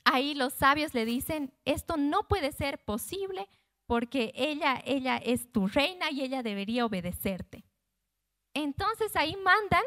Ahí 0.05 0.35
los 0.35 0.55
sabios 0.55 0.95
le 0.95 1.05
dicen, 1.05 1.53
esto 1.65 1.97
no 1.97 2.27
puede 2.29 2.53
ser 2.53 2.79
posible 2.85 3.49
porque 3.87 4.33
ella, 4.37 4.81
ella 4.87 5.17
es 5.17 5.51
tu 5.51 5.67
reina 5.67 6.11
y 6.11 6.23
ella 6.23 6.43
debería 6.43 6.87
obedecerte. 6.87 7.65
Entonces 8.55 9.15
ahí 9.17 9.37
mandan 9.37 9.83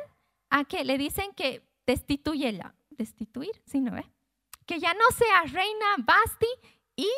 a 0.50 0.66
que 0.66 0.84
le 0.84 0.98
dicen 0.98 1.34
que 1.34 1.68
destituyela, 1.88 2.76
destituir, 3.04 3.62
sí, 3.66 3.82
¿no 3.82 3.92
ve? 3.92 4.06
Que 4.66 4.80
ya 4.80 4.94
no 4.94 5.06
sea 5.16 5.44
reina 5.44 5.86
Basti 5.98 6.48
y 6.96 7.10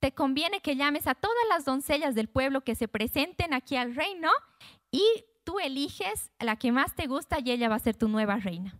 te 0.00 0.12
conviene 0.12 0.60
que 0.60 0.76
llames 0.76 1.06
a 1.06 1.14
todas 1.14 1.36
las 1.48 1.64
doncellas 1.64 2.14
del 2.14 2.28
pueblo 2.28 2.62
que 2.62 2.74
se 2.74 2.88
presenten 2.88 3.54
aquí 3.54 3.76
al 3.76 3.94
reino 3.94 4.30
y 4.90 5.04
tú 5.44 5.58
eliges 5.58 6.30
la 6.38 6.56
que 6.56 6.72
más 6.72 6.94
te 6.94 7.06
gusta 7.06 7.38
y 7.40 7.50
ella 7.50 7.68
va 7.68 7.76
a 7.76 7.80
ser 7.80 7.96
tu 7.96 8.08
nueva 8.08 8.36
reina. 8.36 8.78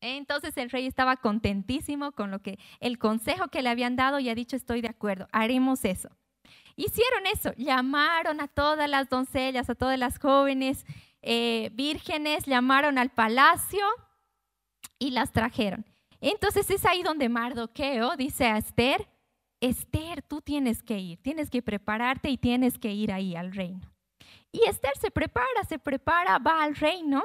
Entonces 0.00 0.56
el 0.56 0.70
rey 0.70 0.86
estaba 0.86 1.16
contentísimo 1.16 2.12
con 2.12 2.30
lo 2.30 2.40
que 2.40 2.58
el 2.80 2.98
consejo 2.98 3.48
que 3.48 3.62
le 3.62 3.68
habían 3.68 3.96
dado 3.96 4.18
y 4.18 4.28
ha 4.28 4.34
dicho 4.34 4.56
estoy 4.56 4.80
de 4.80 4.88
acuerdo, 4.88 5.28
haremos 5.30 5.84
eso. 5.84 6.10
Hicieron 6.74 7.26
eso, 7.26 7.52
llamaron 7.56 8.40
a 8.40 8.48
todas 8.48 8.88
las 8.88 9.08
doncellas, 9.08 9.68
a 9.70 9.74
todas 9.74 9.98
las 9.98 10.18
jóvenes 10.18 10.86
eh, 11.20 11.70
vírgenes, 11.74 12.46
llamaron 12.46 12.98
al 12.98 13.10
palacio 13.10 13.84
y 14.98 15.10
las 15.10 15.32
trajeron. 15.32 15.84
Entonces 16.20 16.70
es 16.70 16.84
ahí 16.84 17.02
donde 17.02 17.28
Mardoqueo 17.28 18.16
dice 18.16 18.46
a 18.46 18.56
Esther, 18.56 19.08
Esther, 19.60 20.22
tú 20.22 20.40
tienes 20.40 20.82
que 20.82 20.98
ir, 20.98 21.22
tienes 21.22 21.50
que 21.50 21.62
prepararte 21.62 22.30
y 22.30 22.36
tienes 22.36 22.78
que 22.78 22.92
ir 22.92 23.12
ahí 23.12 23.36
al 23.36 23.52
reino. 23.52 23.92
Y 24.50 24.64
Esther 24.68 24.92
se 25.00 25.10
prepara, 25.10 25.64
se 25.68 25.78
prepara, 25.78 26.38
va 26.38 26.62
al 26.62 26.76
reino. 26.76 27.22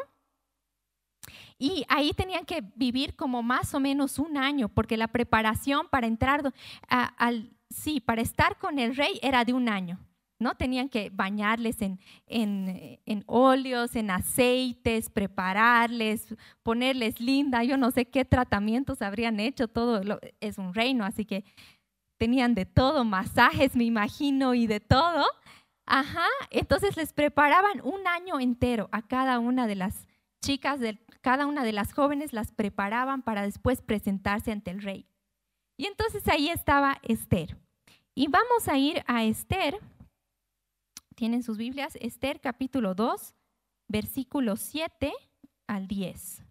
Y 1.59 1.83
ahí 1.89 2.13
tenían 2.13 2.45
que 2.45 2.63
vivir 2.75 3.15
como 3.15 3.41
más 3.41 3.73
o 3.73 3.79
menos 3.79 4.19
un 4.19 4.37
año, 4.37 4.69
porque 4.69 4.97
la 4.97 5.07
preparación 5.07 5.87
para 5.89 6.07
entrar 6.07 6.53
al, 6.87 7.51
sí, 7.69 7.99
para 7.99 8.21
estar 8.21 8.57
con 8.57 8.79
el 8.79 8.95
rey 8.95 9.19
era 9.21 9.43
de 9.43 9.53
un 9.53 9.67
año. 9.67 9.99
¿No? 10.39 10.55
Tenían 10.55 10.89
que 10.89 11.09
bañarles 11.09 11.81
en, 11.81 11.99
en, 12.27 13.23
óleos, 13.25 13.95
en 13.95 14.11
aceites, 14.11 15.09
prepararles, 15.09 16.35
ponerles 16.63 17.19
linda, 17.19 17.63
yo 17.63 17.77
no 17.77 17.91
sé 17.91 18.05
qué 18.05 18.25
tratamientos 18.25 19.01
habrían 19.01 19.39
hecho, 19.39 19.67
todo 19.67 20.01
es 20.39 20.57
un 20.57 20.73
reino, 20.73 21.05
así 21.05 21.25
que 21.25 21.43
tenían 22.17 22.55
de 22.55 22.65
todo, 22.65 23.03
masajes 23.03 23.75
me 23.75 23.83
imagino 23.83 24.53
y 24.53 24.67
de 24.67 24.79
todo. 24.79 25.25
Ajá, 25.85 26.27
entonces 26.51 26.97
les 26.97 27.13
preparaban 27.13 27.81
un 27.81 28.05
año 28.07 28.39
entero 28.39 28.89
a 28.91 29.01
cada 29.01 29.39
una 29.39 29.67
de 29.67 29.75
las 29.75 30.07
chicas, 30.41 30.79
de, 30.79 30.99
cada 31.21 31.45
una 31.45 31.63
de 31.63 31.71
las 31.71 31.93
jóvenes 31.93 32.33
las 32.33 32.51
preparaban 32.51 33.21
para 33.21 33.41
después 33.41 33.81
presentarse 33.81 34.51
ante 34.51 34.71
el 34.71 34.81
rey. 34.81 35.07
Y 35.77 35.85
entonces 35.85 36.27
ahí 36.27 36.49
estaba 36.49 36.97
Esther. 37.03 37.57
Y 38.13 38.27
vamos 38.27 38.67
a 38.67 38.77
ir 38.77 39.03
a 39.07 39.23
Esther, 39.23 39.79
tienen 41.17 41.41
sus 41.41 41.57
Biblias, 41.57 41.97
Esther 41.99 42.39
capítulo 42.39 42.93
2, 42.93 43.33
versículo 43.89 44.55
7 44.55 45.11
al 45.67 45.87
10. 45.87 46.43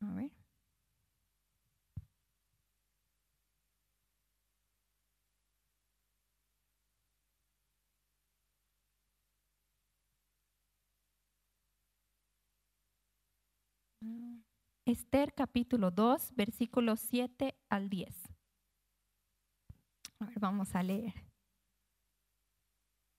A 0.00 0.12
ver. 0.14 0.30
Esther 14.86 15.34
capítulo 15.34 15.90
2, 15.90 16.32
versículos 16.36 17.00
7 17.00 17.56
al 17.68 17.90
10. 17.90 18.37
Vamos 20.36 20.74
a 20.74 20.82
leer. 20.82 21.14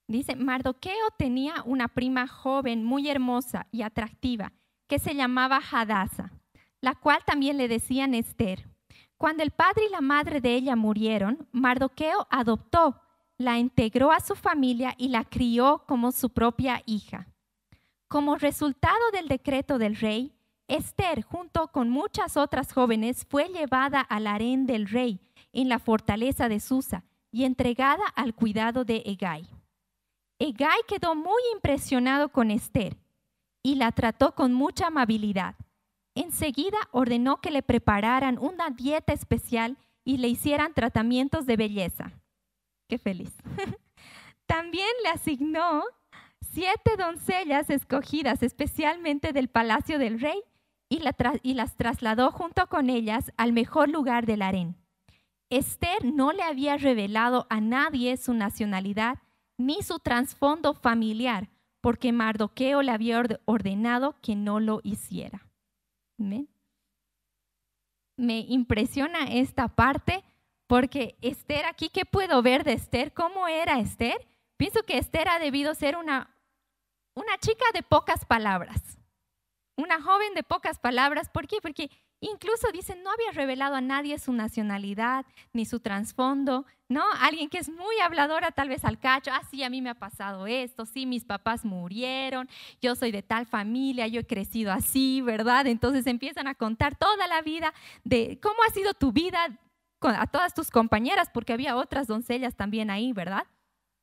Dice, 0.08 0.36
Mardoqueo 0.36 1.12
tenía 1.18 1.62
una 1.66 1.88
prima 1.88 2.28
joven 2.28 2.84
muy 2.84 3.10
hermosa 3.10 3.68
y 3.72 3.84
atractiva 3.84 4.52
que 4.88 4.98
se 4.98 5.14
llamaba 5.14 5.62
Hadassah, 5.72 6.32
la 6.82 6.96
cual 6.96 7.20
también 7.26 7.58
le 7.58 7.68
decían 7.68 8.16
Esther. 8.16 8.68
Cuando 9.18 9.44
el 9.44 9.52
padre 9.52 9.84
y 9.88 9.92
la 9.92 10.02
madre 10.02 10.42
de 10.42 10.56
ella 10.56 10.76
murieron, 10.76 11.48
Mardoqueo 11.52 12.28
adoptó, 12.32 13.02
la 13.38 13.60
integró 13.60 14.12
a 14.12 14.20
su 14.20 14.36
familia 14.36 14.96
y 14.98 15.10
la 15.10 15.26
crió 15.26 15.84
como 15.88 16.12
su 16.12 16.32
propia 16.32 16.82
hija. 16.86 17.28
Como 18.08 18.36
resultado 18.38 19.12
del 19.14 19.28
decreto 19.28 19.78
del 19.78 19.96
rey, 19.96 20.34
Esther, 20.68 21.22
junto 21.22 21.68
con 21.68 21.90
muchas 21.90 22.36
otras 22.36 22.74
jóvenes, 22.74 23.28
fue 23.30 23.48
llevada 23.50 24.02
al 24.02 24.26
harén 24.26 24.66
del 24.66 24.88
rey 24.88 25.29
en 25.54 25.70
la 25.70 25.80
fortaleza 25.80 26.50
de 26.50 26.60
Susa 26.60 27.04
y 27.32 27.46
entregada 27.46 28.06
al 28.16 28.34
cuidado 28.34 28.86
de 28.86 29.04
Egay. 29.06 29.48
Egay 30.40 30.80
quedó 30.88 31.16
muy 31.16 31.42
impresionado 31.54 32.30
con 32.30 32.52
Esther 32.52 32.98
y 33.62 33.76
la 33.76 33.92
trató 33.92 34.36
con 34.36 34.54
mucha 34.54 34.88
amabilidad. 34.88 35.56
Enseguida 36.16 36.78
ordenó 36.92 37.42
que 37.42 37.52
le 37.52 37.62
prepararan 37.62 38.38
una 38.40 38.70
dieta 38.70 39.14
especial 39.14 39.78
y 40.04 40.18
le 40.18 40.28
hicieran 40.28 40.74
tratamientos 40.74 41.46
de 41.46 41.58
belleza. 41.58 42.12
Qué 42.88 42.98
feliz. 42.98 43.32
También 44.48 44.90
le 45.04 45.10
asignó 45.10 45.84
siete 46.52 46.96
doncellas 46.98 47.70
escogidas 47.70 48.42
especialmente 48.42 49.34
del 49.34 49.50
palacio 49.50 50.00
del 50.00 50.20
rey 50.20 50.42
y, 50.90 51.02
las 51.54 51.76
trasladó 51.76 52.32
junto 52.32 52.68
con 52.68 52.90
ellas 52.90 53.32
al 53.38 53.54
mejor 53.54 53.90
lugar 53.90 54.26
del 54.26 54.42
harén. 54.42 54.76
Esther 55.50 56.06
no 56.06 56.32
le 56.32 56.44
había 56.44 56.78
revelado 56.78 57.48
a 57.50 57.60
nadie 57.60 58.18
su 58.18 58.34
nacionalidad 58.34 59.20
ni 59.58 59.82
su 59.82 60.00
trasfondo 60.00 60.74
familiar, 60.74 61.50
porque 61.82 62.12
Mardoqueo 62.12 62.82
le 62.82 62.92
había 62.92 63.22
ordenado 63.46 64.16
que 64.22 64.36
no 64.36 64.60
lo 64.60 64.82
hiciera. 64.84 65.48
Me 66.18 66.48
impresiona 68.18 69.24
esta 69.32 69.70
parte 69.70 70.24
porque 70.68 71.18
Esther 71.22 71.66
aquí, 71.66 71.90
¿qué 71.90 72.06
puedo 72.06 72.42
ver 72.42 72.64
de 72.64 72.74
Esther? 72.74 73.14
¿Cómo 73.14 73.48
era 73.48 73.80
Esther? 73.80 74.28
Pienso 74.58 74.84
que 74.84 74.98
Esther 74.98 75.30
ha 75.30 75.40
debido 75.40 75.74
ser 75.74 75.98
una, 75.98 76.36
una 77.16 77.38
chica 77.40 77.66
de 77.74 77.82
pocas 77.82 78.26
palabras 78.26 79.00
una 79.80 80.02
joven 80.02 80.34
de 80.36 80.44
pocas 80.44 80.78
palabras. 80.78 81.30
¿Por 81.30 81.48
qué? 81.48 81.58
Porque 81.62 81.90
incluso 82.22 82.72
dicen, 82.72 83.04
no 83.04 83.12
había 83.12 83.32
revelado 83.32 83.76
a 83.76 83.82
nadie 83.82 84.20
su 84.20 84.34
nacionalidad 84.34 85.26
ni 85.54 85.66
su 85.66 85.80
trasfondo, 85.80 86.66
¿no? 86.90 87.04
Alguien 87.22 87.50
que 87.50 87.60
es 87.60 87.70
muy 87.70 88.00
habladora 88.00 88.52
tal 88.52 88.70
vez 88.70 88.84
al 88.84 89.00
cacho, 89.00 89.32
ah, 89.34 89.42
sí, 89.50 89.64
a 89.64 89.70
mí 89.70 89.82
me 89.82 89.92
ha 89.92 89.96
pasado 89.96 90.48
esto, 90.48 90.86
sí, 90.86 91.06
mis 91.06 91.24
papás 91.24 91.64
murieron, 91.64 92.50
yo 92.82 92.96
soy 92.96 93.12
de 93.12 93.22
tal 93.22 93.46
familia, 93.46 94.08
yo 94.08 94.22
he 94.22 94.28
crecido 94.28 94.72
así, 94.72 95.22
¿verdad? 95.22 95.68
Entonces 95.68 96.08
empiezan 96.08 96.48
a 96.48 96.56
contar 96.56 96.96
toda 96.96 97.28
la 97.28 97.42
vida 97.42 97.74
de 98.04 98.40
cómo 98.42 98.58
ha 98.68 98.74
sido 98.74 98.94
tu 98.94 99.12
vida 99.12 99.40
a 100.02 100.28
todas 100.28 100.54
tus 100.54 100.72
compañeras, 100.72 101.30
porque 101.34 101.54
había 101.54 101.76
otras 101.76 102.08
doncellas 102.08 102.56
también 102.56 102.90
ahí, 102.90 103.14
¿verdad? 103.14 103.46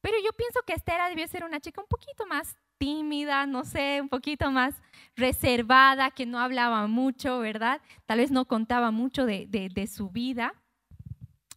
Pero 0.02 0.16
yo 0.24 0.30
pienso 0.32 0.60
que 0.66 0.74
Estera 0.74 1.08
debió 1.08 1.26
ser 1.26 1.44
una 1.44 1.60
chica 1.60 1.80
un 1.80 1.88
poquito 1.88 2.26
más 2.26 2.56
tímida, 2.78 3.46
no 3.46 3.64
sé, 3.64 4.00
un 4.00 4.08
poquito 4.08 4.50
más 4.50 4.74
reservada, 5.16 6.10
que 6.10 6.26
no 6.26 6.38
hablaba 6.38 6.86
mucho, 6.86 7.38
¿verdad? 7.38 7.80
Tal 8.06 8.18
vez 8.18 8.30
no 8.30 8.46
contaba 8.46 8.90
mucho 8.90 9.26
de, 9.26 9.90
su 9.90 10.10
vida, 10.10 10.54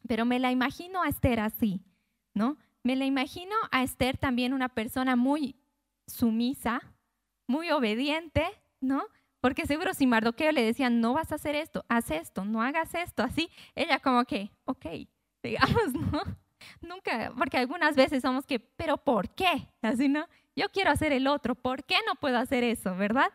pero 0.08 0.26
me 0.26 0.40
la 0.40 0.52
imagino 0.52 1.02
a 1.04 1.10
Esther 1.10 1.40
así, 1.40 1.82
¿no? 2.34 2.58
Me 2.84 2.96
la 2.96 3.06
imagino 3.06 3.56
a 3.72 3.84
Esther 3.84 4.18
también 4.18 4.54
una 4.54 4.70
persona 4.70 5.16
muy 5.16 5.56
sumisa, 6.08 6.82
muy 7.48 7.70
obediente, 7.72 8.46
¿no? 8.80 9.04
Porque 9.42 9.66
seguro 9.66 9.94
si 9.94 10.08
Mardoqueo 10.08 10.52
le 10.52 10.64
decían, 10.64 11.02
no 11.02 11.14
vas 11.14 11.32
a 11.32 11.36
hacer 11.36 11.56
esto, 11.56 11.86
haz 11.90 12.12
esto, 12.12 12.46
no 12.46 12.62
hagas 12.62 12.94
esto, 12.96 13.24
así, 13.24 13.50
ella 13.76 14.00
como 14.00 14.26
que, 14.26 14.52
ok, 14.66 14.86
digamos, 15.44 15.94
¿no? 15.94 16.22
Nunca, 16.82 17.34
porque 17.38 17.58
algunas 17.58 17.96
veces 17.96 18.22
somos 18.22 18.46
que, 18.46 18.60
pero 18.60 18.98
¿por 18.98 19.30
qué? 19.30 19.70
Así, 19.82 20.10
¿no? 20.10 20.28
Yo 20.60 20.68
quiero 20.74 20.92
hacer 20.92 21.14
el 21.14 21.28
otro, 21.28 21.56
¿por 21.56 21.86
qué 21.86 21.96
no 22.06 22.16
puedo 22.16 22.38
hacer 22.38 22.66
eso, 22.66 22.94
verdad? 22.94 23.32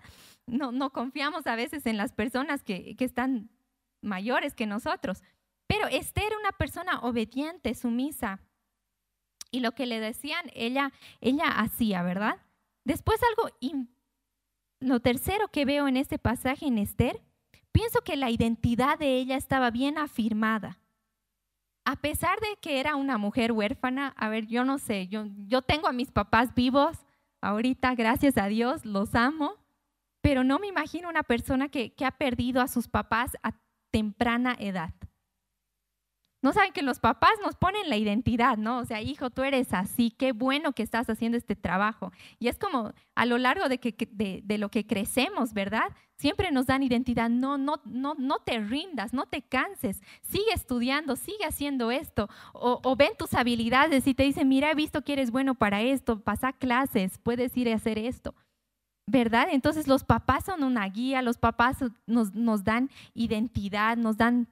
No, 0.47 0.73
no 0.73 0.91
confiamos 0.91 1.47
a 1.47 1.57
veces 1.57 1.87
en 1.87 1.97
las 1.97 2.13
personas 2.13 2.63
que, 2.63 2.97
que 2.97 3.05
están 3.07 3.49
mayores 4.03 4.55
que 4.55 4.67
nosotros. 4.67 5.23
Pero 5.67 5.89
Esther 5.89 6.25
era 6.27 6.39
una 6.39 6.53
persona 6.53 7.01
obediente, 7.01 7.75
sumisa. 7.75 8.41
Y 9.51 9.61
lo 9.61 9.73
que 9.73 9.87
le 9.87 10.01
decían, 10.01 10.51
ella, 10.53 10.93
ella 11.23 11.47
hacía, 11.49 12.03
¿verdad? 12.03 12.43
Después 12.85 13.19
algo, 13.31 13.57
lo 14.81 15.01
tercero 15.01 15.49
que 15.49 15.65
veo 15.65 15.89
en 15.89 15.97
este 15.97 16.19
pasaje 16.19 16.67
en 16.67 16.77
Esther, 16.77 17.23
pienso 17.73 18.03
que 18.03 18.17
la 18.17 18.29
identidad 18.29 18.99
de 18.99 19.17
ella 19.17 19.37
estaba 19.37 19.71
bien 19.71 19.97
afirmada. 19.97 20.79
A 21.87 21.97
pesar 21.97 22.39
de 22.41 22.59
que 22.61 22.81
era 22.81 22.97
una 22.97 23.17
mujer 23.17 23.53
huérfana, 23.53 24.09
a 24.09 24.29
ver, 24.29 24.47
yo 24.47 24.67
no 24.67 24.77
sé, 24.77 25.09
yo, 25.09 25.25
yo 25.47 25.63
tengo 25.63 25.89
a 25.89 25.93
mis 25.95 26.11
papás 26.11 26.55
vivos 26.55 26.99
ahorita, 27.45 27.95
gracias 27.95 28.37
a 28.39 28.47
Dios, 28.47 28.85
los 28.85 29.15
amo, 29.15 29.55
pero 30.21 30.43
no 30.43 30.59
me 30.59 30.67
imagino 30.67 31.09
una 31.09 31.23
persona 31.23 31.69
que, 31.69 31.95
ha 32.05 32.11
perdido 32.13 32.63
a 32.63 32.69
sus 32.69 32.89
papás 32.89 33.37
a 33.43 33.53
temprana 33.91 34.57
edad. 34.59 34.95
No 36.43 36.53
saben 36.53 36.73
que 36.73 36.83
los 36.83 36.99
papás 36.99 37.33
nos 37.43 37.57
ponen 37.57 37.89
la 37.89 37.97
identidad, 37.97 38.57
¿no? 38.59 38.79
O 38.79 38.85
sea, 38.85 39.01
hijo, 39.01 39.31
tú 39.31 39.43
eres 39.45 39.73
así, 39.73 40.11
qué 40.11 40.33
bueno 40.33 40.73
que 40.73 40.83
estás 40.83 41.09
haciendo 41.09 41.39
este 41.39 41.57
trabajo. 41.57 42.13
Y 42.39 42.49
es 42.49 42.59
como 42.59 42.93
a 43.15 43.27
lo 43.27 43.39
largo 43.39 43.69
de, 43.69 44.43
de, 44.45 44.59
lo 44.59 44.71
que 44.71 44.87
crecemos, 44.87 45.55
¿verdad? 45.55 45.89
Siempre 46.25 46.51
nos 46.51 46.65
dan 46.65 46.83
identidad. 46.83 47.29
No, 47.29 47.59
no, 47.59 47.83
no, 47.85 48.15
no 48.17 48.39
te 48.39 48.59
rindas, 48.59 49.13
no 49.13 49.27
te 49.27 49.43
canses. 49.43 50.01
Sigue 50.23 50.55
estudiando, 50.55 51.17
sigue 51.17 51.45
haciendo 51.45 51.91
esto. 51.91 52.31
O, 52.55 52.97
ven 52.97 53.11
tus 53.19 53.35
habilidades 53.35 54.07
y 54.07 54.15
te 54.15 54.23
dicen, 54.23 54.49
mira, 54.49 54.71
he 54.71 54.75
visto 54.75 55.03
que 55.03 55.13
eres 55.13 55.31
bueno 55.31 55.55
para 55.55 55.83
esto, 55.83 56.21
pasa 56.21 56.55
clases, 56.55 57.19
puedes 57.19 57.55
ir 57.59 57.71
a 57.71 57.75
hacer 57.75 57.99
esto. 57.99 58.35
¿verdad? 59.07 59.49
Entonces 59.51 59.87
los 59.87 60.03
papás 60.03 60.47
son 60.47 60.65
una 60.65 60.89
guía, 60.89 61.21
los 61.21 61.37
papás 61.37 61.85
nos, 62.07 62.35
nos, 62.35 62.65
dan 62.65 62.89
identidad, 63.13 63.99
nos 63.99 64.17
dan 64.17 64.49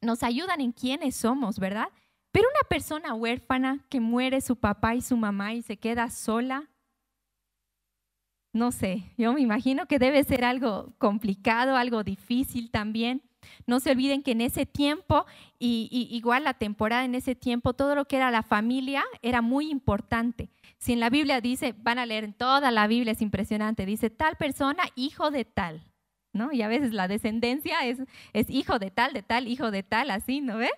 nos 0.00 0.22
ayudan 0.22 0.62
en 0.62 0.72
quiénes 0.72 1.16
somos, 1.16 1.58
¿verdad? 1.58 1.90
Pero 2.32 2.48
una 2.48 2.66
persona 2.66 3.12
huérfana 3.12 3.84
que 3.90 4.00
muere 4.00 4.40
su 4.40 4.56
papá 4.56 4.94
y 4.94 5.02
su 5.02 5.18
mamá 5.18 5.52
y 5.52 5.60
se 5.60 5.76
queda 5.76 6.08
sola, 6.08 6.70
no 8.52 8.72
sé, 8.72 9.12
yo 9.16 9.32
me 9.32 9.40
imagino 9.40 9.86
que 9.86 9.98
debe 9.98 10.24
ser 10.24 10.44
algo 10.44 10.94
complicado, 10.98 11.76
algo 11.76 12.02
difícil 12.02 12.70
también. 12.70 13.22
No 13.66 13.80
se 13.80 13.92
olviden 13.92 14.22
que 14.22 14.32
en 14.32 14.40
ese 14.40 14.66
tiempo, 14.66 15.24
y, 15.58 16.08
igual 16.10 16.44
la 16.44 16.54
temporada 16.54 17.04
en 17.04 17.14
ese 17.14 17.34
tiempo, 17.34 17.72
todo 17.72 17.94
lo 17.94 18.06
que 18.06 18.16
era 18.16 18.30
la 18.30 18.42
familia 18.42 19.04
era 19.22 19.42
muy 19.42 19.70
importante. 19.70 20.50
Si 20.78 20.92
en 20.92 21.00
la 21.00 21.10
Biblia 21.10 21.40
dice, 21.40 21.74
van 21.78 21.98
a 21.98 22.06
leer 22.06 22.24
en 22.24 22.34
toda 22.34 22.70
la 22.70 22.86
Biblia, 22.86 23.12
es 23.12 23.22
impresionante, 23.22 23.86
dice 23.86 24.10
tal 24.10 24.36
persona, 24.36 24.82
hijo 24.96 25.30
de 25.30 25.44
tal. 25.44 25.82
Y 26.52 26.62
a 26.62 26.68
veces 26.68 26.92
la 26.92 27.08
descendencia 27.08 27.84
es, 27.84 27.98
es 28.32 28.48
hijo 28.50 28.78
de 28.78 28.90
tal, 28.90 29.12
de 29.12 29.22
tal, 29.22 29.48
hijo 29.48 29.70
de 29.70 29.82
tal, 29.82 30.10
así, 30.10 30.40
¿no 30.40 30.58
ve? 30.58 30.70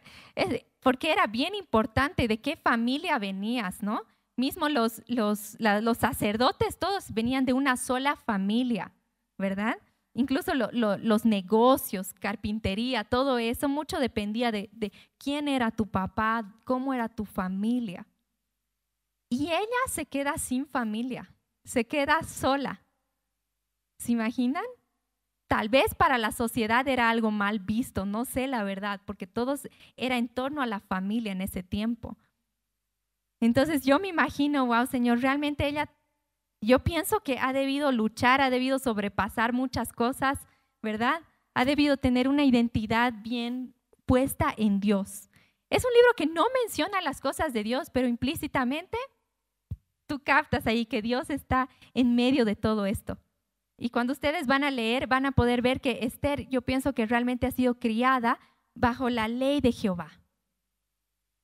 porque 0.81 1.13
era 1.13 1.27
bien 1.27 1.55
importante 1.55 2.27
de 2.27 2.41
qué 2.41 2.57
familia 2.57 3.19
venías, 3.19 3.83
¿no? 3.83 4.03
Mismo 4.41 4.71
los, 4.71 5.03
los, 5.07 5.57
los 5.59 5.99
sacerdotes, 5.99 6.79
todos 6.79 7.13
venían 7.13 7.45
de 7.45 7.53
una 7.53 7.77
sola 7.77 8.17
familia, 8.17 8.91
¿verdad? 9.37 9.77
Incluso 10.15 10.55
los 10.55 11.25
negocios, 11.27 12.15
carpintería, 12.15 13.05
todo 13.05 13.39
eso, 13.39 13.69
mucho 13.69 13.99
dependía 13.99 14.51
de, 14.51 14.71
de 14.73 14.93
quién 15.19 15.47
era 15.47 15.71
tu 15.71 15.87
papá, 15.87 16.55
cómo 16.65 16.95
era 16.95 17.11
tu 17.11 17.27
familia. 17.27 18.07
Y 19.29 19.49
ella 19.49 19.83
se 19.89 20.07
queda 20.07 20.39
sin 20.39 20.67
familia, 20.67 21.31
se 21.65 21.87
queda 21.87 22.23
sola. 22.23 22.83
¿Se 23.99 24.13
imaginan? 24.13 24.65
Tal 25.49 25.69
vez 25.69 25.95
para 25.95 26.17
la 26.17 26.33
sociedad 26.33 26.89
era 26.89 27.11
algo 27.11 27.31
mal 27.31 27.59
visto, 27.59 28.07
no 28.07 28.25
sé 28.25 28.47
la 28.47 28.65
verdad, 28.65 29.03
porque 29.05 29.27
todos 29.27 29.69
era 29.99 30.17
en 30.17 30.29
torno 30.29 30.63
a 30.63 30.67
la 30.67 30.81
familia 30.81 31.33
en 31.33 31.43
ese 31.43 31.63
tiempo. 31.63 32.17
Entonces 33.41 33.85
yo 33.85 33.99
me 33.99 34.09
imagino, 34.09 34.67
wow, 34.67 34.87
Señor, 34.87 35.21
realmente 35.21 35.67
ella, 35.67 35.91
yo 36.61 36.81
pienso 36.81 37.21
que 37.21 37.39
ha 37.39 37.53
debido 37.53 37.91
luchar, 37.91 38.41
ha 38.41 38.51
debido 38.51 38.79
sobrepasar 38.79 39.53
muchas 39.53 39.93
cosas, 39.93 40.39
¿verdad? 40.83 41.23
Ha 41.55 41.65
debido 41.65 41.97
tener 41.97 42.29
una 42.29 42.45
identidad 42.45 43.15
bien 43.23 43.75
puesta 44.05 44.55
en 44.57 44.81
Dios. 44.81 45.31
Es 45.71 45.85
un 45.85 45.93
libro 45.93 46.15
que 46.17 46.27
no 46.27 46.45
menciona 46.63 47.01
las 47.01 47.21
cosas 47.21 47.53
de 47.53 47.63
Dios, 47.63 47.91
pero 47.91 48.09
implícitamente 48.09 48.99
tú 50.07 50.21
captas 50.23 50.67
ahí 50.67 50.85
que 50.87 51.03
Dios 51.03 51.31
está 51.31 51.69
en 51.95 52.15
medio 52.17 52.45
de 52.45 52.57
todo 52.57 52.87
esto. 52.87 53.19
Y 53.79 53.91
cuando 53.91 54.13
ustedes 54.13 54.47
van 54.47 54.65
a 54.65 54.71
leer, 54.71 55.07
van 55.07 55.25
a 55.25 55.33
poder 55.33 55.63
ver 55.63 55.81
que 55.81 56.01
Esther, 56.03 56.47
yo 56.49 56.61
pienso 56.61 56.93
que 56.93 57.07
realmente 57.07 57.47
ha 57.47 57.51
sido 57.51 57.79
criada 57.79 58.39
bajo 58.75 59.09
la 59.09 59.29
ley 59.29 59.61
de 59.61 59.73
Jehová. 59.73 60.20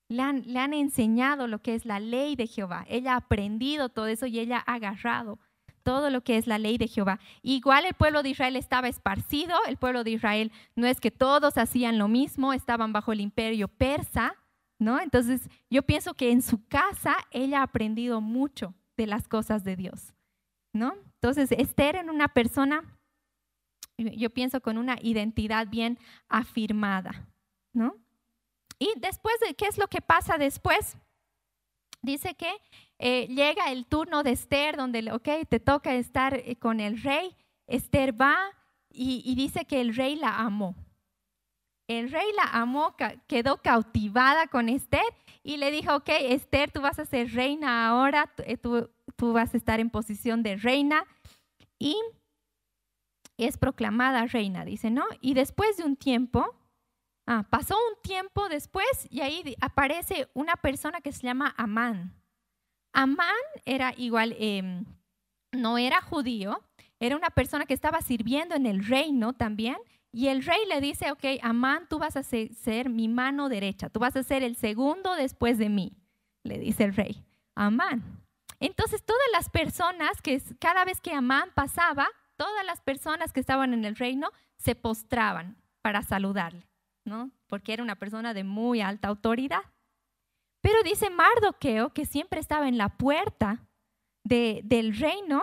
Le 0.09 0.23
han, 0.23 0.75
enseñado 0.75 1.49
lo 1.49 1.61
que 1.61 1.75
es 1.75 1.85
la 1.85 1.99
ley 1.99 2.37
de 2.37 2.47
Jehová. 2.47 2.85
Ella 2.89 3.15
ha 3.15 3.17
aprendido 3.17 3.89
todo 3.89 4.07
eso 4.07 4.27
y 4.27 4.39
ella 4.39 4.63
ha 4.67 4.75
agarrado 4.75 5.39
todo 5.83 6.11
lo 6.11 6.23
que 6.23 6.37
es 6.37 6.47
la 6.47 6.59
ley 6.59 6.79
de 6.79 6.89
Jehová. 6.89 7.21
Igual 7.43 7.87
el 7.87 7.95
pueblo 7.95 8.23
de 8.23 8.31
Israel 8.31 8.57
estaba 8.57 8.89
esparcido, 8.89 9.55
el 9.69 9.77
pueblo 9.77 10.05
de 10.05 10.11
Israel 10.11 10.53
no 10.75 10.87
es 10.87 11.01
que 11.01 11.11
todos 11.11 11.59
hacían 11.59 11.99
lo 11.99 12.09
mismo, 12.09 12.53
estaban 12.53 12.93
bajo 12.93 13.13
el 13.13 13.21
imperio 13.21 13.69
persa, 13.69 14.35
¿no? 14.79 15.01
Entonces 15.01 15.49
yo 15.71 15.83
pienso 15.83 16.15
que 16.15 16.31
en 16.31 16.43
su 16.43 16.67
casa 16.67 17.17
ella 17.31 17.61
ha 17.61 17.65
aprendido 17.65 18.21
mucho 18.21 18.75
de 18.97 19.07
las 19.07 19.29
cosas 19.29 19.65
de 19.65 19.77
Dios, 19.77 20.15
¿no? 20.73 20.95
Entonces, 21.21 21.53
Esther 21.53 21.97
en 21.97 22.11
una 22.11 22.29
persona, 22.29 22.85
yo 23.97 24.31
pienso 24.31 24.61
con 24.61 24.79
una 24.79 24.97
identidad 25.01 25.69
bien 25.69 25.99
afirmada, 26.29 27.27
¿no? 27.73 27.97
Y 28.79 28.93
después, 28.99 29.35
¿qué 29.57 29.67
es 29.67 29.79
lo 29.79 29.89
que 29.89 30.01
pasa 30.01 30.39
después? 30.39 30.97
Dice 32.03 32.35
que 32.35 32.51
eh, 32.99 33.27
llega 33.29 33.73
el 33.73 33.87
turno 33.87 34.23
de 34.23 34.33
Esther, 34.33 34.77
donde, 34.77 35.11
ok, 35.13 35.29
te 35.49 35.61
toca 35.61 35.95
estar 35.95 36.35
eh, 36.35 36.57
con 36.57 36.81
el 36.81 37.03
rey. 37.03 37.35
Esther 37.67 38.19
va 38.19 38.37
y, 38.91 39.35
dice 39.35 39.65
que 39.65 39.81
el 39.81 39.95
rey 39.95 40.17
la 40.17 40.39
amó. 40.39 40.75
El 41.89 42.11
rey 42.11 42.27
la 42.37 42.61
amó, 42.61 42.97
quedó 43.29 43.59
cautivada 43.59 44.49
con 44.49 44.69
Esther 44.69 45.05
y 45.43 45.57
le 45.59 45.71
dijo, 45.71 45.95
ok, 45.95 46.09
Esther, 46.09 46.71
tú 46.71 46.81
vas 46.81 46.99
a 46.99 47.05
ser 47.05 47.33
reina 47.33 47.89
ahora, 47.89 48.33
tú, 48.35 48.43
eh, 48.45 48.59
tú 49.17 49.33
vas 49.33 49.55
a 49.55 49.57
estar 49.57 49.79
en 49.79 49.91
posición 49.91 50.43
de 50.43 50.57
reina 50.57 51.05
y 51.79 51.97
es 53.37 53.59
proclamada 53.59 54.27
reina, 54.27 54.65
dice, 54.65 54.91
¿no? 54.91 55.05
Y 55.21 55.35
después 55.35 55.77
de 55.77 55.85
un 55.85 55.97
tiempo, 55.97 56.57
ah, 57.27 57.45
pasó 57.49 57.77
un 57.77 58.01
tiempo 58.03 58.49
después 58.49 58.87
y 59.11 59.21
ahí 59.21 59.57
aparece 59.61 60.29
una 60.35 60.57
persona 60.57 61.01
que 61.01 61.13
se 61.13 61.23
llama 61.23 61.55
Amán. 61.57 62.15
Amán 62.93 63.35
era 63.65 63.93
igual, 63.97 64.35
em, 64.39 64.85
no 65.53 65.79
era 65.79 66.01
judío, 66.01 66.61
era 66.99 67.17
una 67.17 67.31
persona 67.31 67.67
que 67.67 67.75
estaba 67.75 68.01
sirviendo 68.01 68.55
en 68.55 68.67
el 68.67 68.87
reino 68.87 69.33
también. 69.33 69.77
Y 70.13 70.29
el 70.29 70.45
rey 70.45 70.61
le 70.69 70.81
dice, 70.81 71.11
ok, 71.11 71.25
Amán, 71.43 71.87
tú 71.91 71.99
vas 71.99 72.17
a 72.17 72.23
ser 72.23 72.89
mi 72.89 73.07
mano 73.07 73.51
derecha, 73.51 73.91
tú 73.91 74.01
vas 74.01 74.17
a 74.17 74.23
ser 74.23 74.43
el 74.43 74.57
segundo 74.57 75.15
después 75.15 75.59
de 75.59 75.69
mí, 75.69 75.93
le 76.43 76.59
dice 76.59 76.85
el 76.85 76.95
rey. 76.95 77.23
Amán. 77.55 78.23
Entonces 78.61 79.05
todas 79.05 79.27
las 79.33 79.51
personas 79.51 80.23
que 80.23 80.41
cada 80.59 80.85
vez 80.85 81.01
que 81.01 81.13
Amán 81.13 81.51
pasaba, 81.55 82.09
todas 82.37 82.65
las 82.65 82.81
personas 82.81 83.33
que 83.33 83.41
estaban 83.41 83.75
en 83.75 83.85
el 83.85 83.97
reino 83.97 84.31
se 84.57 84.75
postraban 84.75 85.57
para 85.83 86.03
saludarle, 86.03 86.67
¿no? 87.07 87.31
Porque 87.47 87.73
era 87.73 87.83
una 87.83 87.97
persona 87.97 88.35
de 88.35 88.45
muy 88.45 88.81
alta 88.81 89.09
autoridad. 89.09 89.63
Pero 90.61 90.83
dice 90.83 91.11
Mardoqueo, 91.11 91.93
que 91.95 92.05
siempre 92.05 92.41
estaba 92.41 92.69
en 92.69 92.77
la 92.77 92.91
puerta 92.91 93.67
del 94.25 94.97
reino, 94.97 95.41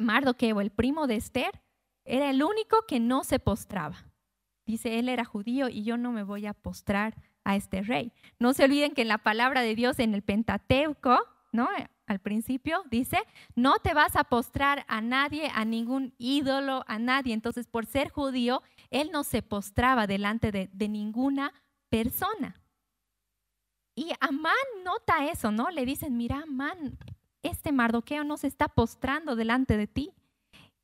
Mardoqueo, 0.00 0.60
el 0.60 0.70
primo 0.70 1.06
de 1.06 1.16
Esther, 1.16 1.60
era 2.04 2.30
el 2.30 2.42
único 2.42 2.86
que 2.86 3.00
no 3.00 3.24
se 3.24 3.38
postraba. 3.38 4.06
Dice, 4.64 4.98
él 4.98 5.08
era 5.08 5.24
judío 5.24 5.68
y 5.68 5.82
yo 5.82 5.96
no 5.96 6.12
me 6.12 6.22
voy 6.22 6.46
a 6.46 6.54
postrar 6.54 7.16
a 7.42 7.56
este 7.56 7.82
rey. 7.82 8.12
No 8.38 8.52
se 8.52 8.64
olviden 8.64 8.94
que 8.94 9.02
en 9.02 9.08
la 9.08 9.18
palabra 9.18 9.62
de 9.62 9.74
Dios 9.74 9.98
en 9.98 10.14
el 10.14 10.22
Pentateuco, 10.22 11.18
¿no? 11.52 11.68
Al 12.06 12.20
principio 12.20 12.84
dice, 12.90 13.18
no 13.54 13.78
te 13.78 13.94
vas 13.94 14.14
a 14.16 14.24
postrar 14.24 14.84
a 14.88 15.00
nadie, 15.00 15.50
a 15.54 15.64
ningún 15.64 16.14
ídolo, 16.18 16.84
a 16.86 16.98
nadie. 16.98 17.34
Entonces, 17.34 17.66
por 17.66 17.86
ser 17.86 18.10
judío, 18.10 18.62
él 18.90 19.10
no 19.12 19.24
se 19.24 19.42
postraba 19.42 20.06
delante 20.06 20.50
de, 20.52 20.88
ninguna 20.88 21.52
persona. 21.90 22.60
y 23.94 24.12
Amán 24.20 24.54
nota 24.84 25.26
eso, 25.26 25.50
¿no? 25.50 25.70
Le 25.70 25.84
dicen, 25.84 26.16
mira, 26.16 26.42
Amán, 26.42 26.98
este 27.42 27.72
Mardoqueo 27.72 28.24
no 28.24 28.36
se 28.36 28.46
está 28.46 28.68
postrando 28.68 29.36
delante 29.36 29.76
de 29.76 29.86
ti. 29.86 30.12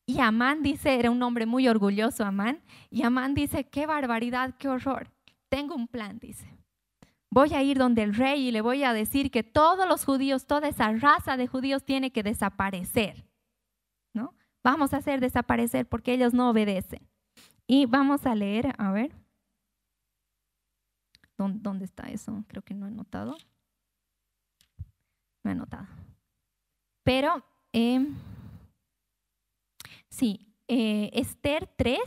Y 0.07 0.21
Amán 0.21 0.63
dice, 0.63 0.99
era 0.99 1.11
un 1.11 1.23
hombre 1.23 1.47
muy 1.47 1.69
orgulloso, 1.69 2.25
Amán. 2.25 2.63
Y 2.91 3.03
Amán 3.03 3.35
dice, 3.35 3.65
qué 3.65 3.87
barbaridad, 3.87 4.55
qué 4.59 4.69
horror. 4.69 5.11
Tengo 5.49 5.75
un 5.75 5.89
plan, 5.89 6.19
dice. 6.19 6.47
Voy 7.31 7.55
a 7.55 7.63
ir 7.63 7.79
donde 7.79 8.03
el 8.03 8.15
rey 8.15 8.49
y 8.49 8.53
le 8.53 8.61
voy 8.61 8.85
a 8.85 8.93
decir 8.93 9.31
que 9.31 9.43
todos 9.43 9.89
los 9.89 10.05
judíos, 10.05 10.47
toda 10.47 10.69
esa 10.69 10.93
raza 10.93 11.37
de 11.37 11.47
judíos 11.47 11.85
tiene 11.85 12.13
que 12.13 12.23
desaparecer. 12.23 13.25
¿No? 14.13 14.35
Vamos 14.63 14.95
a 14.95 14.99
hacer 14.99 15.21
desaparecer 15.21 15.87
porque 15.87 16.13
ellos 16.13 16.33
no 16.35 16.51
obedecen. 16.51 17.09
Y 17.67 17.87
vamos 17.87 18.27
a 18.27 18.35
leer, 18.35 18.75
a 18.79 18.93
ver. 18.93 19.13
¿Dónde, 21.37 21.85
está 21.85 22.05
eso? 22.05 22.45
Creo 22.49 22.63
que 22.63 22.75
no 22.75 22.87
he 22.87 22.91
notado. 22.91 23.37
No 25.43 25.51
he 25.51 25.55
notado. 25.55 25.87
Pero, 27.03 27.45
eh, 27.73 28.07
sí, 30.09 30.55
eh, 30.69 31.11
Esther 31.13 31.67
3, 31.77 31.99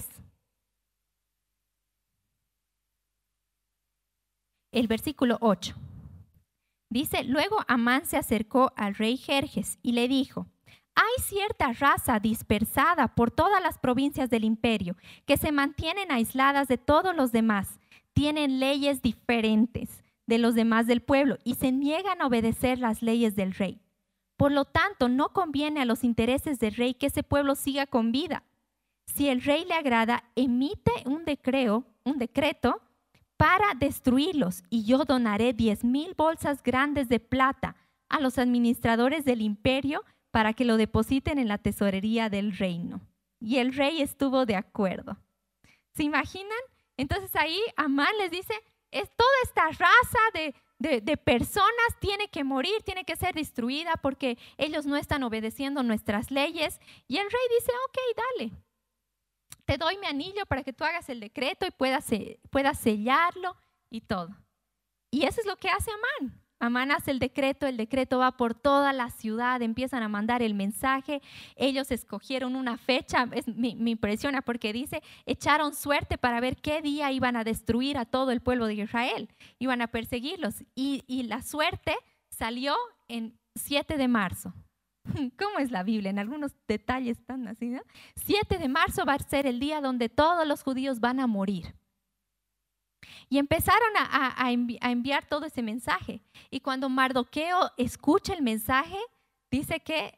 el 4.72 4.88
versículo 4.88 5.38
8. 5.42 5.76
Dice, 6.90 7.24
luego 7.24 7.58
Amán 7.68 8.06
se 8.06 8.18
acercó 8.18 8.72
al 8.78 8.96
rey 8.96 9.18
Jerjes 9.18 9.78
y 9.84 9.92
le 9.92 10.08
dijo, 10.08 10.48
hay 10.98 11.24
cierta 11.24 11.74
raza 11.74 12.20
dispersada 12.20 13.08
por 13.10 13.30
todas 13.30 13.62
las 13.62 13.78
provincias 13.78 14.32
del 14.32 14.44
imperio 14.44 14.98
que 15.28 15.38
se 15.38 15.52
mantienen 15.52 16.12
aisladas 16.12 16.68
de 16.68 16.80
todos 16.80 17.16
los 17.16 17.32
demás, 17.32 17.80
tienen 18.14 18.60
leyes 18.60 19.04
diferentes 19.04 20.04
de 20.26 20.40
los 20.40 20.56
demás 20.56 20.88
del 20.88 21.02
pueblo 21.02 21.38
y 21.44 21.54
se 21.54 21.72
niegan 21.72 22.20
a 22.20 22.26
obedecer 22.26 22.80
las 22.80 23.04
leyes 23.04 23.36
del 23.36 23.54
rey. 23.54 23.80
Por 24.38 24.52
lo 24.52 24.66
tanto, 24.66 25.08
no 25.08 25.30
conviene 25.34 25.82
a 25.82 25.86
los 25.86 26.04
intereses 26.04 26.58
del 26.58 26.74
rey 26.74 26.96
que 26.96 27.08
ese 27.08 27.22
pueblo 27.22 27.54
siga 27.54 27.86
con 27.86 28.12
vida. 28.12 28.42
Si 29.06 29.30
el 29.30 29.44
rey 29.44 29.66
le 29.66 29.76
agrada, 29.76 30.24
emite 30.36 30.92
un 31.06 31.26
decreto, 31.26 31.86
un 32.06 32.18
decreto 32.18 32.82
para 33.38 33.76
destruirlos 33.80 34.64
y 34.72 34.84
yo 34.84 35.06
donaré 35.06 35.54
diez 35.54 35.84
mil 35.84 36.16
bolsas 36.18 36.64
grandes 36.64 37.08
de 37.08 37.20
plata 37.20 37.76
a 38.10 38.20
los 38.20 38.40
administradores 38.40 39.26
del 39.26 39.42
imperio 39.42 40.04
para 40.38 40.54
que 40.54 40.66
lo 40.66 40.78
depositen 40.78 41.40
en 41.40 41.48
la 41.48 41.58
tesorería 41.58 42.30
del 42.30 42.56
reino. 42.56 43.02
Y 43.40 43.58
el 43.58 43.74
rey 43.74 44.04
estuvo 44.04 44.46
de 44.46 44.56
acuerdo. 44.56 45.18
¿Se 45.96 46.04
imaginan? 46.04 46.60
Entonces 46.96 47.36
ahí 47.36 47.60
Amán 47.76 48.16
les 48.20 48.30
dice, 48.30 48.54
es 48.92 49.10
toda 49.16 49.32
esta 49.42 49.64
raza 49.70 50.20
de, 50.36 51.02
de, 51.02 51.18
personas 51.18 51.88
tiene 52.00 52.28
que 52.28 52.44
morir, 52.44 52.84
tiene 52.86 53.04
que 53.04 53.16
ser 53.16 53.34
destruida 53.34 53.94
porque 54.00 54.38
ellos 54.58 54.86
no 54.86 54.96
están 54.96 55.24
obedeciendo 55.24 55.82
nuestras 55.82 56.30
leyes. 56.30 56.80
Y 57.08 57.18
el 57.18 57.32
rey 57.32 57.42
dice, 57.60 57.72
ok, 57.88 57.98
dale, 58.38 58.52
te 59.66 59.80
doy 59.80 59.98
mi 59.98 60.06
anillo 60.06 60.46
para 60.46 60.62
que 60.62 60.72
tú 60.72 60.84
hagas 60.84 61.10
el 61.10 61.20
decreto 61.20 61.66
y 61.66 61.72
puedas, 61.72 62.06
puedas 62.52 62.80
sellarlo 62.80 63.58
y 63.90 64.02
todo. 64.02 64.38
Y 65.10 65.26
eso 65.26 65.42
es 65.42 65.48
lo 65.48 65.58
que 65.58 65.70
hace 65.70 65.90
Amán. 65.90 66.47
Amán 66.60 66.92
hace 66.92 67.12
el 67.12 67.20
decreto, 67.20 67.68
el 67.68 67.78
decreto 67.78 68.18
va 68.18 68.36
por 68.36 68.56
toda 68.56 68.92
la 68.94 69.10
ciudad, 69.12 69.62
empiezan 69.62 70.02
a 70.02 70.10
mandar 70.10 70.42
el 70.42 70.54
mensaje. 70.56 71.22
Ellos 71.56 71.92
escogieron 71.92 72.56
una 72.56 72.78
fecha, 72.78 73.26
me, 73.26 73.70
impresiona 73.70 74.42
porque 74.42 74.74
dice, 74.74 75.04
echaron 75.26 75.76
suerte 75.76 76.18
para 76.18 76.40
ver 76.40 76.58
qué 76.58 76.82
día 76.82 77.12
iban 77.12 77.36
a 77.36 77.44
destruir 77.44 77.98
a 77.98 78.06
todo 78.06 78.32
el 78.32 78.42
pueblo 78.42 78.66
de 78.66 78.76
Israel, 78.76 79.30
iban 79.60 79.82
a 79.82 79.88
perseguirlos. 79.88 80.64
Y, 80.74 81.04
y 81.08 81.24
la 81.24 81.44
suerte 81.44 81.96
salió 82.30 82.76
en 83.08 83.38
7 83.56 83.98
de 83.98 84.08
marzo. 84.08 84.54
¿Cómo 85.38 85.60
es 85.60 85.72
la 85.72 85.84
Biblia? 85.84 86.10
En 86.10 86.20
algunos 86.20 86.54
detalles 86.68 87.20
están 87.20 87.48
así, 87.48 87.68
¿no? 87.68 87.82
7 88.16 88.58
de 88.58 88.68
marzo 88.68 89.06
va 89.06 89.14
a 89.14 89.20
ser 89.20 89.46
el 89.46 89.60
día 89.60 89.82
donde 89.82 90.10
todos 90.10 90.48
los 90.48 90.64
judíos 90.64 91.00
van 91.00 91.20
a 91.20 91.28
morir. 91.28 91.76
Y 93.30 93.40
empezaron 93.40 93.90
a, 93.98 94.52
enviar 94.52 95.26
todo 95.26 95.46
ese 95.46 95.62
mensaje. 95.62 96.22
Y 96.50 96.62
cuando 96.62 96.88
Mardoqueo 96.90 97.72
escucha 97.78 98.34
el 98.34 98.42
mensaje, 98.42 98.98
dice 99.52 99.82
que 99.82 100.18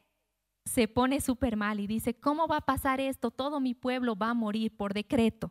se 0.64 0.86
pone 0.86 1.20
súper 1.20 1.56
mal 1.56 1.80
y 1.80 1.88
dice, 1.88 2.14
¿cómo 2.14 2.46
va 2.46 2.58
a 2.58 2.66
pasar 2.66 3.00
esto? 3.00 3.32
Todo 3.32 3.58
mi 3.58 3.74
pueblo 3.74 4.14
va 4.14 4.30
a 4.30 4.34
morir 4.34 4.76
por 4.76 4.94
decreto. 4.94 5.50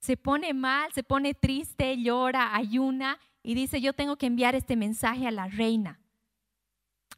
Se 0.00 0.16
pone 0.16 0.54
mal, 0.54 0.92
se 0.94 1.02
pone 1.02 1.34
triste, 1.34 2.00
llora, 2.00 2.54
ayuna 2.54 3.18
y 3.42 3.54
dice, 3.54 3.80
yo 3.80 3.92
tengo 3.92 4.16
que 4.16 4.26
enviar 4.26 4.54
este 4.54 4.76
mensaje 4.76 5.26
a 5.26 5.30
la 5.30 5.48
reina. 5.48 6.00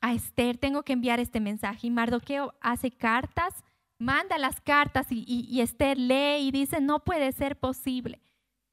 A 0.01 0.15
Esther 0.15 0.59
tengo 0.59 0.83
que 0.83 0.95
enviar 0.95 1.21
este 1.21 1.39
mensaje. 1.39 1.87
Y 1.87 1.91
Mardoqueo 1.91 2.55
hace 2.61 2.91
cartas, 2.91 3.65
manda 3.99 4.37
las 4.39 4.61
cartas 4.61 5.07
y 5.11 5.61
Esther 5.61 5.97
lee 5.97 6.39
y 6.41 6.51
dice, 6.51 6.81
no 6.81 7.05
puede 7.05 7.31
ser 7.31 7.57
posible. 7.57 8.21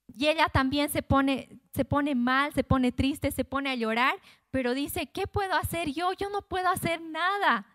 Y 0.08 0.28
ella 0.28 0.48
también 0.48 0.90
se 0.90 1.02
pone, 1.02 1.60
se 1.74 1.86
pone 1.86 2.16
mal, 2.16 2.54
se 2.54 2.64
pone 2.64 2.92
triste, 2.92 3.32
se 3.32 3.44
pone 3.44 3.70
a 3.70 3.76
llorar, 3.76 4.16
pero 4.52 4.74
dice, 4.74 5.08
¿qué 5.08 5.28
puedo 5.28 5.56
hacer 5.56 5.92
yo? 5.92 6.14
Yo 6.14 6.30
no 6.30 6.42
puedo 6.42 6.70
hacer 6.70 7.02
nada. 7.02 7.66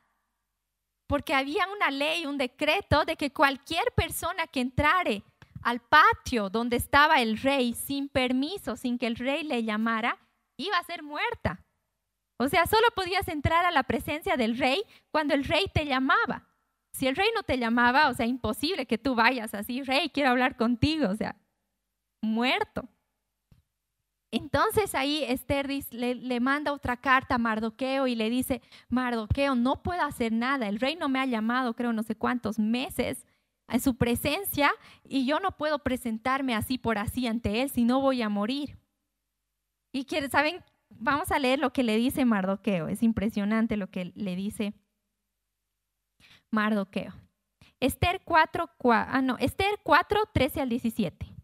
Porque 1.06 1.34
había 1.34 1.66
una 1.68 1.90
ley, 1.90 2.26
un 2.26 2.38
decreto 2.38 3.04
de 3.04 3.16
que 3.16 3.32
cualquier 3.32 3.92
persona 3.96 4.46
que 4.46 4.60
entrare 4.60 5.22
al 5.62 5.80
patio 5.80 6.48
donde 6.48 6.76
estaba 6.76 7.20
el 7.20 7.38
rey 7.38 7.74
sin 7.74 8.08
permiso, 8.08 8.76
sin 8.76 8.96
que 8.96 9.06
el 9.06 9.16
rey 9.16 9.42
le 9.42 9.64
llamara, 9.64 10.18
iba 10.56 10.78
a 10.78 10.84
ser 10.84 11.02
muerta. 11.02 11.64
O 12.38 12.48
sea, 12.48 12.66
solo 12.66 12.86
podías 12.94 13.28
entrar 13.28 13.66
a 13.66 13.70
la 13.70 13.82
presencia 13.82 14.36
del 14.36 14.56
rey 14.56 14.82
cuando 15.10 15.34
el 15.34 15.44
rey 15.44 15.66
te 15.74 15.84
llamaba. 15.84 16.48
Si 16.92 17.06
el 17.06 17.16
rey 17.16 17.28
no 17.34 17.42
te 17.42 17.58
llamaba, 17.58 18.08
o 18.08 18.14
sea, 18.14 18.26
imposible 18.26 18.86
que 18.86 18.98
tú 18.98 19.14
vayas 19.14 19.52
así, 19.54 19.82
rey, 19.82 20.10
quiero 20.10 20.30
hablar 20.30 20.56
contigo, 20.56 21.08
o 21.08 21.14
sea, 21.14 21.36
muerto. 22.22 22.88
Entonces 24.33 24.94
ahí 24.94 25.24
Esther 25.24 25.68
le, 25.90 26.40
manda 26.40 26.72
otra 26.72 26.96
carta 26.96 27.35
a 27.35 27.38
Mardoqueo 27.38 28.06
y 28.06 28.14
le 28.14 28.30
dice, 28.30 28.62
Mardoqueo, 28.88 29.56
no 29.56 29.83
puedo 29.83 30.02
hacer 30.02 30.33
nada, 30.33 30.68
el 30.68 30.78
rey 30.78 30.94
no 30.94 31.09
me 31.09 31.18
ha 31.18 31.26
llamado, 31.26 31.74
creo, 31.74 31.92
no 31.92 32.04
sé 32.04 32.14
cuántos 32.14 32.59
meses 32.59 33.26
en 33.68 33.80
su 33.80 33.96
presencia 33.96 34.70
y 35.04 35.26
yo 35.26 35.40
no 35.40 35.56
puedo 35.56 35.80
presentarme 35.80 36.54
así 36.54 36.78
por 36.78 36.98
así 36.98 37.26
ante 37.26 37.62
él, 37.62 37.70
si 37.70 37.85
no 37.85 38.00
voy 38.00 38.22
a 38.22 38.28
morir. 38.28 38.78
Y 39.92 40.06
¿saben? 40.30 40.62
Vamos 40.90 41.33
a 41.33 41.38
leer 41.40 41.59
lo 41.59 41.72
que 41.72 41.83
le 41.83 41.96
dice 41.96 42.24
Mardoqueo, 42.24 42.87
es 42.87 43.02
impresionante 43.02 43.76
lo 43.76 43.90
que 43.90 44.12
le 44.14 44.37
dice 44.37 44.74
Mardoqueo. 46.52 47.14
Esther 47.80 48.20
4, 48.24 48.70
ah, 48.92 49.22
no, 49.22 49.38
Esther 49.38 49.80
4, 49.83 50.20
13 50.33 50.61
al 50.61 50.68
17. 50.68 51.39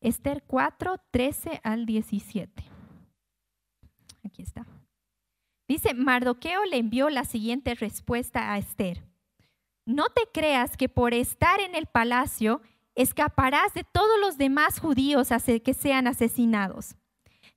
Esther 0.00 0.44
4, 0.46 0.96
13 1.10 1.60
al 1.64 1.84
17. 1.84 2.64
Aquí 4.24 4.42
está. 4.42 4.64
Dice, 5.66 5.92
Mardoqueo 5.92 6.64
le 6.66 6.78
envió 6.78 7.10
la 7.10 7.24
siguiente 7.24 7.74
respuesta 7.74 8.52
a 8.52 8.58
Esther. 8.58 9.02
No 9.84 10.06
te 10.10 10.22
creas 10.32 10.76
que 10.76 10.88
por 10.88 11.14
estar 11.14 11.60
en 11.60 11.74
el 11.74 11.86
palacio 11.86 12.62
escaparás 12.94 13.74
de 13.74 13.84
todos 13.84 14.20
los 14.20 14.38
demás 14.38 14.78
judíos 14.78 15.32
hasta 15.32 15.58
que 15.58 15.74
sean 15.74 16.06
asesinados. 16.06 16.96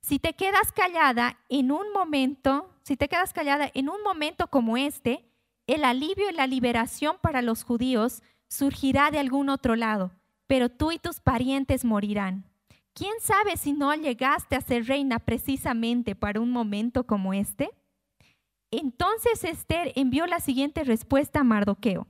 Si 0.00 0.18
te 0.18 0.34
quedas 0.34 0.72
callada 0.72 1.38
en 1.48 1.70
un 1.70 1.92
momento, 1.92 2.74
si 2.82 2.96
te 2.96 3.08
quedas 3.08 3.32
callada 3.32 3.70
en 3.72 3.88
un 3.88 4.02
momento 4.02 4.48
como 4.48 4.76
este, 4.76 5.24
el 5.68 5.84
alivio 5.84 6.28
y 6.28 6.34
la 6.34 6.48
liberación 6.48 7.16
para 7.22 7.40
los 7.40 7.62
judíos 7.62 8.22
surgirá 8.48 9.10
de 9.10 9.20
algún 9.20 9.48
otro 9.48 9.76
lado 9.76 10.10
pero 10.52 10.68
tú 10.68 10.92
y 10.92 10.98
tus 10.98 11.18
parientes 11.18 11.82
morirán. 11.82 12.44
¿Quién 12.92 13.14
sabe 13.20 13.56
si 13.56 13.72
no 13.72 13.94
llegaste 13.94 14.54
a 14.54 14.60
ser 14.60 14.84
reina 14.84 15.18
precisamente 15.18 16.14
para 16.14 16.42
un 16.42 16.50
momento 16.50 17.06
como 17.06 17.32
este? 17.32 17.70
Entonces 18.70 19.44
Esther 19.44 19.94
envió 19.96 20.26
la 20.26 20.40
siguiente 20.40 20.84
respuesta 20.84 21.40
a 21.40 21.42
Mardoqueo. 21.42 22.06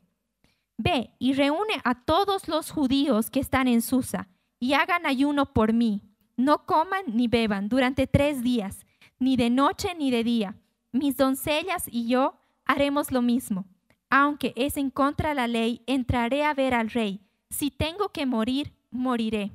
Ve 0.76 1.12
y 1.20 1.34
reúne 1.34 1.74
a 1.84 1.94
todos 2.04 2.48
los 2.48 2.72
judíos 2.72 3.30
que 3.30 3.38
están 3.38 3.68
en 3.68 3.80
Susa 3.80 4.28
y 4.58 4.72
hagan 4.72 5.06
ayuno 5.06 5.52
por 5.52 5.72
mí. 5.72 6.02
No 6.36 6.66
coman 6.66 7.04
ni 7.06 7.28
beban 7.28 7.68
durante 7.68 8.08
tres 8.08 8.42
días, 8.42 8.84
ni 9.20 9.36
de 9.36 9.50
noche 9.50 9.94
ni 9.96 10.10
de 10.10 10.24
día. 10.24 10.56
Mis 10.90 11.16
doncellas 11.16 11.84
y 11.86 12.08
yo 12.08 12.34
haremos 12.64 13.12
lo 13.12 13.22
mismo. 13.22 13.66
Aunque 14.10 14.52
es 14.56 14.76
en 14.76 14.90
contra 14.90 15.28
de 15.28 15.36
la 15.36 15.46
ley, 15.46 15.84
entraré 15.86 16.42
a 16.42 16.54
ver 16.54 16.74
al 16.74 16.90
rey 16.90 17.20
si 17.52 17.70
tengo 17.70 18.08
que 18.08 18.26
morir, 18.26 18.72
moriré. 18.90 19.52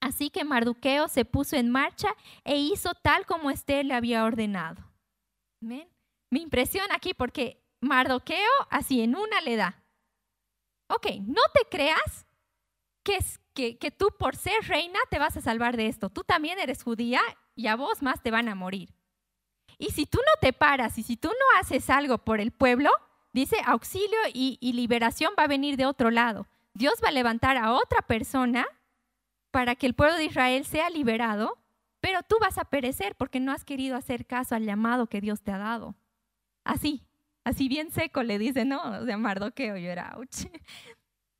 Así 0.00 0.30
que 0.30 0.44
Mardoqueo 0.44 1.08
se 1.08 1.24
puso 1.24 1.56
en 1.56 1.70
marcha 1.70 2.14
e 2.44 2.56
hizo 2.56 2.92
tal 2.94 3.26
como 3.26 3.50
Esther 3.50 3.84
le 3.84 3.94
había 3.94 4.24
ordenado. 4.24 4.84
Me 6.30 6.40
impresiona 6.40 6.94
aquí 6.94 7.14
porque 7.14 7.64
Mardoqueo 7.80 8.50
así 8.70 9.00
en 9.00 9.16
una 9.16 9.40
le 9.40 9.56
da. 9.56 9.82
Ok, 10.88 11.06
no 11.26 11.42
te 11.52 11.68
creas 11.68 12.26
que, 13.02 13.18
que, 13.54 13.78
que 13.78 13.90
tú 13.90 14.08
por 14.18 14.36
ser 14.36 14.62
reina 14.66 14.98
te 15.10 15.18
vas 15.18 15.36
a 15.36 15.40
salvar 15.40 15.76
de 15.76 15.86
esto. 15.86 16.10
Tú 16.10 16.22
también 16.22 16.58
eres 16.58 16.82
judía 16.82 17.20
y 17.54 17.66
a 17.66 17.76
vos 17.76 18.02
más 18.02 18.22
te 18.22 18.30
van 18.30 18.48
a 18.48 18.54
morir. 18.54 18.94
Y 19.78 19.90
si 19.90 20.06
tú 20.06 20.18
no 20.18 20.40
te 20.40 20.52
paras 20.52 20.98
y 20.98 21.02
si 21.02 21.16
tú 21.16 21.28
no 21.28 21.60
haces 21.60 21.90
algo 21.90 22.18
por 22.18 22.40
el 22.40 22.52
pueblo, 22.52 22.90
dice 23.32 23.56
auxilio 23.64 24.18
y 24.32 24.72
liberación 24.72 25.32
va 25.38 25.44
a 25.44 25.48
venir 25.48 25.76
de 25.76 25.86
otro 25.86 26.10
lado. 26.10 26.46
Dios 26.78 27.00
va 27.02 27.08
a 27.08 27.12
levantar 27.12 27.56
a 27.56 27.72
otra 27.72 28.02
persona 28.02 28.64
para 29.50 29.74
que 29.74 29.84
el 29.84 29.94
pueblo 29.94 30.16
de 30.16 30.26
Israel 30.26 30.64
sea 30.64 30.88
liberado, 30.90 31.58
pero 31.98 32.22
tú 32.22 32.36
vas 32.40 32.56
a 32.56 32.66
perecer 32.66 33.16
porque 33.16 33.40
no 33.40 33.50
has 33.50 33.64
querido 33.64 33.96
hacer 33.96 34.26
caso 34.26 34.54
al 34.54 34.64
llamado 34.64 35.08
que 35.08 35.20
Dios 35.20 35.42
te 35.42 35.50
ha 35.50 35.58
dado. 35.58 35.96
Así, 36.64 37.04
así 37.42 37.68
bien 37.68 37.90
seco 37.90 38.22
le 38.22 38.38
dice, 38.38 38.64
no, 38.64 39.04
sea, 39.04 39.18
Mardoqueo, 39.18 39.76
yo 39.76 39.90
era, 39.90 40.14
ouch. 40.16 40.46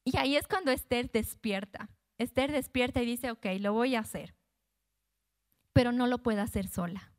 Y 0.04 0.16
ahí 0.16 0.34
es 0.34 0.48
cuando 0.48 0.72
Esther 0.72 1.08
despierta. 1.12 1.88
Esther 2.18 2.50
despierta 2.50 3.00
y 3.00 3.06
dice, 3.06 3.30
ok, 3.30 3.46
lo 3.60 3.72
voy 3.72 3.94
a 3.94 4.00
hacer, 4.00 4.34
pero 5.72 5.92
no 5.92 6.08
lo 6.08 6.18
puedo 6.18 6.42
hacer 6.42 6.66
sola. 6.66 7.12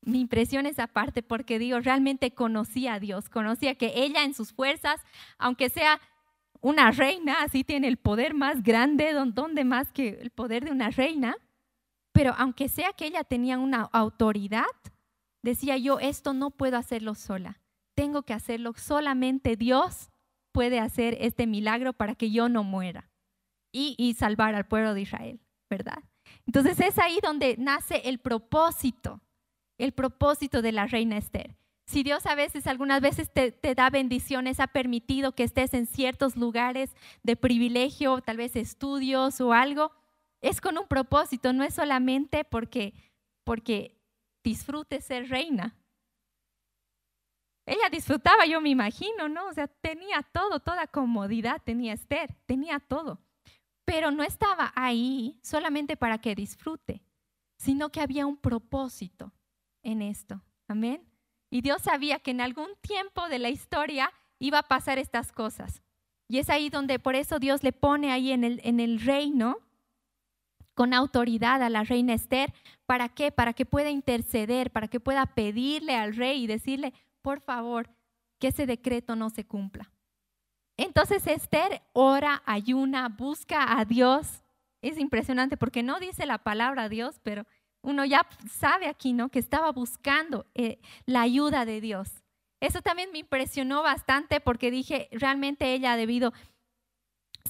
Mi 0.00 0.20
impresión 0.20 0.64
es 0.64 0.78
aparte 0.78 1.22
porque 1.22 1.58
Dios 1.58 1.84
realmente 1.84 2.32
conocía 2.32 2.94
a 2.94 3.00
Dios, 3.00 3.28
conocía 3.28 3.74
que 3.74 3.92
ella 3.94 4.24
en 4.24 4.32
sus 4.32 4.54
fuerzas, 4.54 5.02
aunque 5.36 5.68
sea 5.68 6.00
una 6.64 6.90
reina, 6.92 7.42
así 7.42 7.62
tiene 7.62 7.88
el 7.88 7.98
poder 7.98 8.32
más 8.32 8.62
grande, 8.62 9.12
donde 9.12 9.64
más 9.64 9.92
que 9.92 10.18
el 10.22 10.30
poder 10.30 10.64
de 10.64 10.70
una 10.70 10.88
reina, 10.88 11.36
pero 12.10 12.32
aunque 12.38 12.70
sea 12.70 12.94
que 12.94 13.04
ella 13.04 13.22
tenía 13.22 13.58
una 13.58 13.82
autoridad, 13.92 14.64
decía 15.42 15.76
yo, 15.76 15.98
esto 15.98 16.32
no 16.32 16.50
puedo 16.50 16.78
hacerlo 16.78 17.14
sola, 17.14 17.60
tengo 17.94 18.22
que 18.22 18.32
hacerlo, 18.32 18.72
solamente 18.78 19.56
Dios 19.56 20.08
puede 20.52 20.80
hacer 20.80 21.18
este 21.20 21.46
milagro 21.46 21.92
para 21.92 22.14
que 22.14 22.30
yo 22.30 22.48
no 22.48 22.64
muera 22.64 23.10
y, 23.70 23.94
y 23.98 24.14
salvar 24.14 24.54
al 24.54 24.66
pueblo 24.66 24.94
de 24.94 25.02
Israel, 25.02 25.40
¿verdad? 25.68 26.02
Entonces 26.46 26.80
es 26.80 26.98
ahí 26.98 27.18
donde 27.22 27.56
nace 27.58 28.08
el 28.08 28.20
propósito, 28.20 29.20
el 29.76 29.92
propósito 29.92 30.62
de 30.62 30.72
la 30.72 30.86
reina 30.86 31.18
Esther. 31.18 31.58
Si 31.86 32.02
Dios 32.02 32.24
a 32.26 32.34
veces, 32.34 32.66
algunas 32.66 33.00
veces 33.02 33.30
te, 33.30 33.74
da 33.74 33.90
bendiciones, 33.90 34.58
ha 34.58 34.68
permitido 34.68 35.34
que 35.34 35.44
estés 35.44 35.74
en 35.74 35.86
ciertos 35.86 36.36
lugares 36.36 36.94
de 37.22 37.36
privilegio, 37.36 38.20
tal 38.22 38.38
vez 38.38 38.56
estudios 38.56 39.40
o 39.40 39.52
algo, 39.52 39.92
es 40.40 40.60
con 40.60 40.78
un 40.78 40.86
propósito, 40.88 41.52
no 41.52 41.62
es 41.62 41.74
solamente 41.74 42.44
porque, 42.44 42.94
porque 43.44 44.00
disfrutes 44.42 45.04
ser 45.04 45.28
reina. 45.28 45.76
Ella 47.66 47.88
disfrutaba, 47.90 48.44
yo 48.46 48.60
me 48.60 48.68
imagino, 48.70 49.28
¿no? 49.28 49.46
O 49.46 49.52
sea, 49.52 49.68
tenía 49.68 50.22
todo, 50.22 50.60
toda 50.60 50.86
comodidad, 50.86 51.62
tenía 51.64 51.94
Esther, 51.94 52.34
tenía 52.46 52.78
todo. 52.78 53.20
Pero 53.86 54.10
no 54.10 54.22
estaba 54.22 54.72
ahí 54.74 55.38
solamente 55.42 55.96
para 55.96 56.18
que 56.18 56.34
disfrute, 56.34 57.02
sino 57.58 57.90
que 57.90 58.00
había 58.00 58.26
un 58.26 58.36
propósito 58.36 59.32
en 59.82 60.02
esto. 60.02 60.42
Amén. 60.68 61.13
Y 61.54 61.60
Dios 61.60 61.82
sabía 61.82 62.18
que 62.18 62.32
en 62.32 62.40
algún 62.40 62.70
tiempo 62.80 63.28
de 63.28 63.38
la 63.38 63.48
historia 63.48 64.12
iba 64.40 64.58
a 64.58 64.64
pasar 64.64 64.98
estas 64.98 65.30
cosas. 65.30 65.84
Y 66.26 66.38
es 66.38 66.50
ahí 66.50 66.68
donde 66.68 66.98
por 66.98 67.14
eso 67.14 67.38
Dios 67.38 67.62
le 67.62 67.70
pone 67.70 68.10
ahí 68.10 68.32
en 68.32 68.42
el, 68.42 68.60
en 68.64 68.80
el 68.80 68.98
reino 68.98 69.58
con 70.74 70.92
autoridad 70.92 71.62
a 71.62 71.70
la 71.70 71.84
reina 71.84 72.12
Esther. 72.12 72.52
¿Para 72.86 73.08
qué? 73.08 73.30
Para 73.30 73.52
que 73.52 73.66
pueda 73.66 73.90
interceder, 73.90 74.72
para 74.72 74.88
que 74.88 74.98
pueda 74.98 75.26
pedirle 75.26 75.94
al 75.94 76.16
rey 76.16 76.42
y 76.42 76.48
decirle, 76.48 76.92
por 77.22 77.40
favor, 77.40 77.88
que 78.40 78.48
ese 78.48 78.66
decreto 78.66 79.14
no 79.14 79.30
se 79.30 79.46
cumpla. 79.46 79.92
Entonces 80.76 81.24
Esther 81.28 81.82
ora, 81.92 82.42
ayuna, 82.46 83.08
busca 83.08 83.78
a 83.78 83.84
Dios. 83.84 84.42
Es 84.82 84.98
impresionante 84.98 85.56
porque 85.56 85.84
no 85.84 86.00
dice 86.00 86.26
la 86.26 86.38
palabra 86.38 86.88
Dios, 86.88 87.20
pero 87.22 87.46
uno 87.84 88.04
ya 88.04 88.26
sabe 88.50 88.88
aquí, 88.88 89.12
¿no? 89.12 89.28
Que 89.28 89.38
estaba 89.38 89.70
buscando 89.70 90.46
eh, 90.54 90.80
la 91.06 91.22
ayuda 91.22 91.64
de 91.64 91.80
Dios. 91.80 92.22
Eso 92.60 92.80
también 92.80 93.12
me 93.12 93.18
impresionó 93.18 93.82
bastante 93.82 94.40
porque 94.40 94.70
dije, 94.70 95.08
realmente 95.12 95.74
ella 95.74 95.92
ha 95.92 95.96
debido 95.96 96.32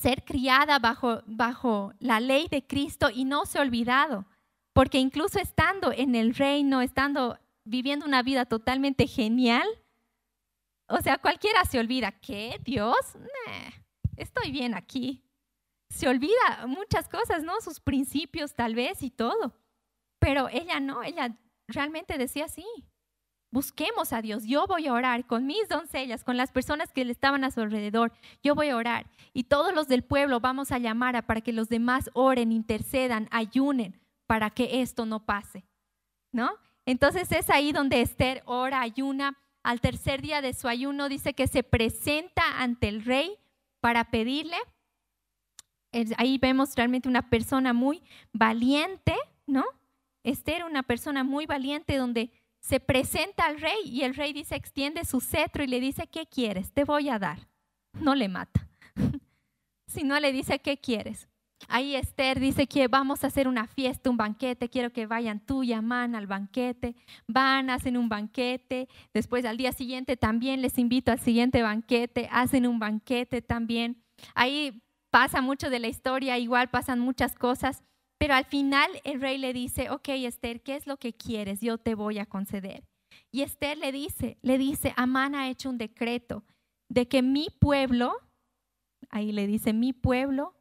ser 0.01 0.25
criada 0.25 0.79
bajo, 0.81 1.23
bajo 1.27 1.93
la 2.01 2.21
ley 2.21 2.49
de 2.49 2.67
Cristo 2.67 3.11
y 3.11 3.25
no 3.25 3.47
se 3.47 3.59
ha 3.59 3.63
olvidado, 3.63 4.27
porque 4.73 4.99
incluso 4.99 5.39
estando 5.39 5.93
en 5.93 6.17
el 6.17 6.35
reino, 6.35 6.81
estando 6.81 7.39
viviendo 7.65 8.05
una 8.05 8.23
vida 8.23 8.45
totalmente 8.45 9.07
genial, 9.07 9.67
o 10.89 11.01
sea, 11.01 11.19
cualquiera 11.19 11.65
se 11.65 11.79
olvida, 11.79 12.13
¿qué? 12.13 12.61
¿Dios? 12.65 12.97
estoy 14.17 14.51
bien 14.51 14.75
aquí. 14.75 15.23
Se 15.91 16.09
olvida 16.09 16.67
muchas 16.67 17.09
cosas, 17.09 17.43
¿no? 17.43 17.61
Sus 17.61 17.81
principios 17.81 18.55
tal 18.55 18.75
vez 18.75 19.03
y 19.03 19.11
todo. 19.11 19.55
Pero 20.25 20.49
ella 20.49 20.81
no, 20.81 21.03
ella 21.03 21.37
realmente 21.69 22.17
decía 22.17 22.47
así. 22.47 22.65
Busquemos 23.53 24.15
a 24.15 24.23
Dios. 24.23 24.45
Yo 24.45 24.67
voy 24.67 24.87
a 24.87 24.95
orar 24.95 25.27
con 25.27 25.45
mis 25.45 25.69
doncellas, 25.69 26.25
con 26.25 26.39
las 26.39 26.51
personas 26.51 26.91
que 26.93 27.05
le 27.05 27.13
estaban 27.13 27.45
a 27.45 27.51
su 27.51 27.61
alrededor. 27.61 28.11
Yo 28.43 28.55
voy 28.55 28.71
a 28.71 28.77
orar. 28.77 29.07
Y 29.35 29.45
todos 29.45 29.75
los 29.75 29.87
del 29.87 30.03
pueblo 30.03 30.41
vamos 30.41 30.73
a 30.73 30.79
llamar 30.79 31.15
a 31.15 31.23
para 31.23 31.43
que 31.43 31.53
los 31.53 31.69
demás 31.69 32.09
oren, 32.15 32.53
intercedan, 32.53 33.29
ayunen 33.31 34.01
para 34.27 34.49
que 34.49 34.81
esto 34.81 35.05
no 35.05 35.27
pase. 35.27 35.67
¿No? 36.33 36.51
Entonces 36.87 37.31
es 37.31 37.51
ahí 37.51 37.73
donde 37.73 38.01
Esther 38.01 38.43
ora, 38.47 38.81
ayuna. 38.81 39.37
Al 39.63 39.83
tercer 39.83 40.23
día 40.23 40.41
de 40.41 40.55
su 40.55 40.69
ayuno 40.69 41.11
dice 41.11 41.35
que 41.35 41.49
se 41.49 41.63
presenta 41.63 42.63
ante 42.63 42.89
el 42.89 43.05
rey 43.05 43.37
para 43.81 44.11
pedirle. 44.11 44.57
Ahí 46.17 46.39
vemos 46.39 46.75
realmente 46.77 47.11
una 47.11 47.29
persona 47.29 47.75
muy 47.75 48.03
valiente, 48.33 49.15
¿no? 49.47 49.65
Esther 50.25 50.65
una 50.65 50.83
persona 50.83 51.23
muy 51.23 51.47
valiente 51.47 51.97
donde 51.97 52.33
se 52.61 52.81
presenta 52.81 53.45
al 53.47 53.61
rey 53.61 53.79
y 53.85 54.03
el 54.03 54.15
rey 54.15 54.33
dice, 54.33 54.57
extiende 54.57 55.05
su 55.05 55.21
cetro 55.21 55.63
y 55.63 55.67
le 55.67 55.81
dice, 55.81 56.07
¿qué 56.07 56.27
quieres? 56.27 56.73
Te 56.73 56.85
voy 56.85 57.11
a 57.11 57.19
dar. 57.19 57.47
No 58.01 58.15
le 58.15 58.29
mata, 58.29 58.67
sino 59.87 60.19
le 60.19 60.33
dice, 60.33 60.59
¿qué 60.59 60.79
quieres? 60.79 61.29
Ahí 61.69 61.95
Esther 61.95 62.41
dice 62.41 62.67
que 62.67 62.89
vamos 62.89 63.25
a 63.25 63.29
hacer 63.29 63.49
una 63.49 63.67
fiesta, 63.67 64.11
un 64.11 64.17
banquete, 64.17 64.69
quiero 64.69 64.91
que 64.91 65.07
vayan 65.07 65.41
tú 65.41 65.63
y 65.63 65.73
Amán 65.73 66.15
al 66.15 66.27
banquete. 66.27 66.95
Van, 67.27 67.71
hacen 67.71 67.97
un 67.97 68.09
banquete, 68.09 68.89
después 69.13 69.45
al 69.45 69.57
día 69.57 69.73
siguiente 69.73 70.17
también 70.17 70.63
les 70.63 70.79
invito 70.79 71.13
al 71.13 71.21
siguiente 71.21 71.63
banquete, 71.63 72.29
hacen 72.31 72.67
un 72.67 72.79
banquete 72.79 73.43
también. 73.43 74.03
Ahí 74.35 74.83
pasa 75.11 75.41
mucho 75.41 75.71
de 75.71 75.79
la 75.79 75.89
historia, 75.89 76.39
igual 76.39 76.71
pasan 76.71 76.99
muchas 77.01 77.35
cosas. 77.35 77.83
Pero 78.19 78.35
al 78.35 78.45
final 78.45 78.91
el 79.05 79.21
rey 79.21 79.39
le 79.39 79.53
dice, 79.53 79.91
ok 79.91 80.09
Esther, 80.09 80.63
¿qué 80.63 80.77
es 80.77 80.87
lo 80.87 80.97
que 80.97 81.13
quieres? 81.13 81.61
Yo 81.61 81.79
te 81.79 81.95
voy 81.95 82.19
a 82.19 82.27
conceder. 82.27 82.85
Y 83.31 83.43
Esther 83.43 83.79
le 83.79 83.93
dice, 83.93 84.39
le 84.43 84.59
dice, 84.59 84.95
Amán 84.97 85.35
ha 85.35 85.49
hecho 85.49 85.69
un 85.69 85.79
decreto 85.79 86.45
de 86.89 87.09
que 87.09 87.23
mi 87.23 87.49
pueblo, 87.61 88.17
ahí 89.11 89.33
le 89.33 89.47
dice, 89.47 89.73
mi 89.73 89.93
pueblo 89.93 90.55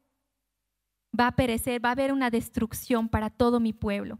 va 1.17 1.27
a 1.27 1.35
perecer, 1.35 1.83
va 1.83 1.89
a 1.89 1.93
haber 1.93 2.11
una 2.11 2.29
destrucción 2.29 3.07
para 3.09 3.29
todo 3.29 3.59
mi 3.59 3.73
pueblo. 3.73 4.19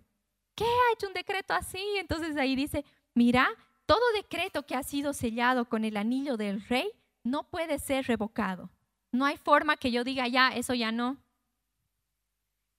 ¿Qué 0.56 0.66
ha 0.66 0.94
hecho 0.94 1.08
un 1.08 1.14
decreto 1.14 1.54
así? 1.54 1.84
Entonces 1.98 2.38
ahí 2.38 2.56
dice, 2.56 2.86
mira, 3.16 3.50
todo 3.86 4.02
decreto 4.16 4.66
que 4.66 4.76
ha 4.76 4.84
sido 4.84 5.14
sellado 5.14 5.66
con 5.66 5.84
el 5.84 5.98
anillo 5.98 6.38
del 6.38 6.62
rey 6.68 6.92
no 7.24 7.50
puede 7.50 7.80
ser 7.80 8.06
revocado. 8.06 8.70
No 9.12 9.26
hay 9.26 9.38
forma 9.38 9.78
que 9.78 9.92
yo 9.92 10.04
diga, 10.04 10.28
ya, 10.28 10.50
eso 10.50 10.74
ya 10.74 10.92
no 10.92 11.18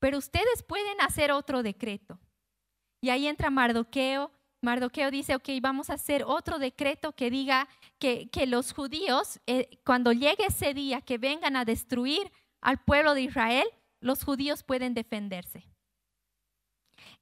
pero 0.04 0.18
ustedes 0.18 0.62
pueden 0.62 1.00
hacer 1.00 1.32
otro 1.32 1.62
decreto. 1.62 2.20
Y 3.00 3.08
ahí 3.08 3.26
entra 3.26 3.48
Mardoqueo. 3.48 4.30
Mardoqueo 4.60 5.10
dice, 5.10 5.34
ok, 5.34 5.48
vamos 5.62 5.88
a 5.88 5.94
hacer 5.94 6.24
otro 6.26 6.58
decreto 6.58 7.12
que 7.12 7.30
diga 7.30 7.66
que, 7.98 8.28
los 8.46 8.74
judíos, 8.74 9.40
eh, 9.46 9.80
cuando 9.82 10.12
llegue 10.12 10.44
ese 10.46 10.74
día 10.74 11.00
que 11.00 11.16
vengan 11.16 11.56
a 11.56 11.64
destruir 11.64 12.30
al 12.60 12.84
pueblo 12.84 13.14
de 13.14 13.22
Israel, 13.22 13.66
los 13.98 14.24
judíos 14.24 14.62
pueden 14.62 14.92
defenderse. 14.92 15.66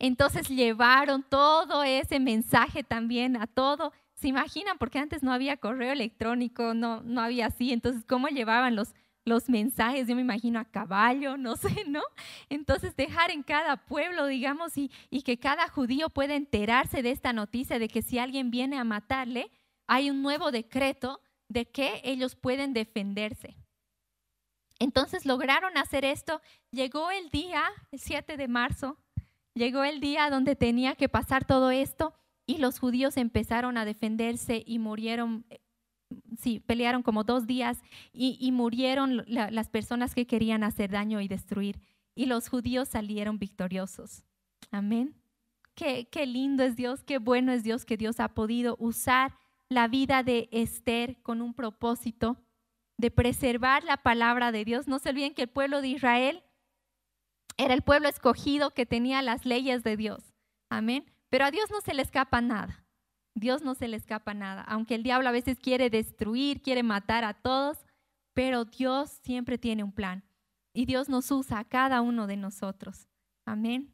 Entonces 0.01 0.49
llevaron 0.49 1.23
todo 1.23 1.85
ese 1.85 2.19
mensaje 2.19 2.83
también 2.83 3.37
a 3.37 3.47
todo. 3.47 3.93
¿Se 4.15 4.27
imaginan? 4.27 4.77
Porque 4.77 4.99
antes 4.99 5.23
no 5.23 5.33
había 5.33 5.57
correo 5.57 5.93
electrónico, 5.93 6.75
no, 6.75 7.01
no 7.03 7.21
había 7.21 7.47
así. 7.47 7.73
Entonces, 7.73 8.05
¿cómo 8.05 8.27
llevaban 8.27 8.75
los, 8.75 8.93
los 9.25 9.49
mensajes, 9.49 10.09
yo 10.09 10.15
me 10.15 10.23
imagino 10.23 10.59
a 10.59 10.65
caballo, 10.65 11.37
no 11.39 11.57
sé, 11.57 11.85
¿no? 11.87 12.03
Entonces 12.49 12.97
dejar 12.97 13.31
en 13.31 13.43
cada 13.43 13.77
pueblo, 13.77 14.27
digamos, 14.27 14.77
y, 14.77 14.91
y, 15.11 15.23
que 15.23 15.39
cada 15.39 15.69
judío 15.69 16.11
pueda 16.11 16.35
enterarse 16.35 17.03
de 17.03 17.11
esta 17.11 17.33
noticia 17.33 17.79
de 17.79 17.89
que 17.89 18.03
si 18.03 18.19
alguien 18.19 18.51
viene 18.51 18.79
a 18.79 18.85
matarle, 18.85 19.51
hay 19.87 20.11
un 20.11 20.23
nuevo 20.23 20.51
decreto 20.51 21.21
de 21.49 21.67
que 21.67 22.01
ellos 22.05 22.35
pueden 22.35 22.73
defenderse. 22.73 23.57
Entonces 24.79 25.27
lograron 25.27 25.77
hacer 25.79 26.05
esto. 26.05 26.41
Llegó 26.71 27.11
el 27.11 27.29
día, 27.31 27.65
el 27.91 28.01
7 28.01 28.37
de 28.37 28.49
marzo, 28.49 28.99
llegó 29.55 29.85
el 29.85 30.01
día 30.01 30.29
donde 30.31 30.57
tenía 30.57 30.97
que 30.97 31.09
pasar 31.09 31.45
todo 31.45 31.71
esto 31.71 32.15
y 32.47 32.59
los 32.59 32.81
judíos 32.81 33.17
empezaron 33.17 33.79
a 33.79 33.85
defenderse 33.85 34.63
y 34.67 34.79
murieron 34.79 35.47
sí, 36.39 36.61
pelearon 36.61 37.03
como 37.03 37.25
dos 37.25 37.47
días 37.47 37.79
y, 38.13 38.51
murieron 38.53 39.25
las 39.27 39.69
personas 39.69 40.15
que 40.15 40.27
querían 40.27 40.65
hacer 40.65 40.91
daño 40.91 41.21
y 41.21 41.29
destruir. 41.29 41.81
Y 42.15 42.27
los 42.27 42.49
judíos 42.49 42.89
salieron 42.89 43.39
victoriosos. 43.39 44.25
Amén. 44.71 45.15
Qué, 45.75 46.09
qué 46.11 46.27
lindo 46.27 46.63
es 46.63 46.77
Dios, 46.77 47.03
qué 47.05 47.19
bueno 47.19 47.53
es 47.53 47.63
Dios 47.63 47.85
que 47.85 47.97
Dios 47.97 48.21
ha 48.21 48.29
podido 48.29 48.77
usar 48.79 49.35
la 49.69 49.89
vida 49.89 50.23
de 50.23 50.49
Esther 50.53 51.21
con 51.23 51.41
un 51.41 51.55
propósito 51.55 52.37
de 52.99 53.11
preservar 53.11 53.85
la 53.85 53.97
palabra 53.97 54.53
de 54.53 54.65
Dios. 54.65 54.87
No 54.87 54.99
se 54.99 55.11
olviden 55.11 55.35
que 55.35 55.43
el 55.43 55.49
pueblo 55.49 55.81
de 55.81 55.89
Israel 55.89 56.45
era 57.57 57.75
el 57.75 57.83
pueblo 57.83 58.09
escogido 58.09 58.73
que 58.73 58.87
tenía 58.87 59.23
las 59.23 59.45
leyes 59.45 59.83
de 59.83 59.97
Dios. 59.97 60.35
Amén. 60.69 61.05
Pero 61.29 61.47
a 61.47 61.51
Dios 61.51 61.71
no 61.71 61.81
se 61.81 61.95
le 61.95 62.03
escapa 62.03 62.41
nada. 62.41 62.82
Dios 63.35 63.63
no 63.63 63.75
se 63.75 63.89
le 63.89 63.97
escapa 63.97 64.35
nada. 64.35 64.63
Aunque 64.63 64.95
el 64.95 65.03
diablo 65.03 65.29
a 65.29 65.33
veces 65.33 65.59
quiere 65.59 65.91
destruir, 65.91 66.63
quiere 66.63 66.83
matar 66.83 67.25
a 67.25 67.35
todos, 67.35 67.79
pero 68.35 68.65
Dios 68.65 69.11
siempre 69.23 69.59
tiene 69.59 69.85
un 69.85 69.93
plan. 69.93 70.25
Y 70.75 70.87
Dios 70.87 71.09
nos 71.09 71.31
usa 71.31 71.59
a 71.59 71.65
cada 71.65 72.01
uno 72.01 72.27
de 72.27 72.37
nosotros. 72.37 73.09
Amén. 73.45 73.93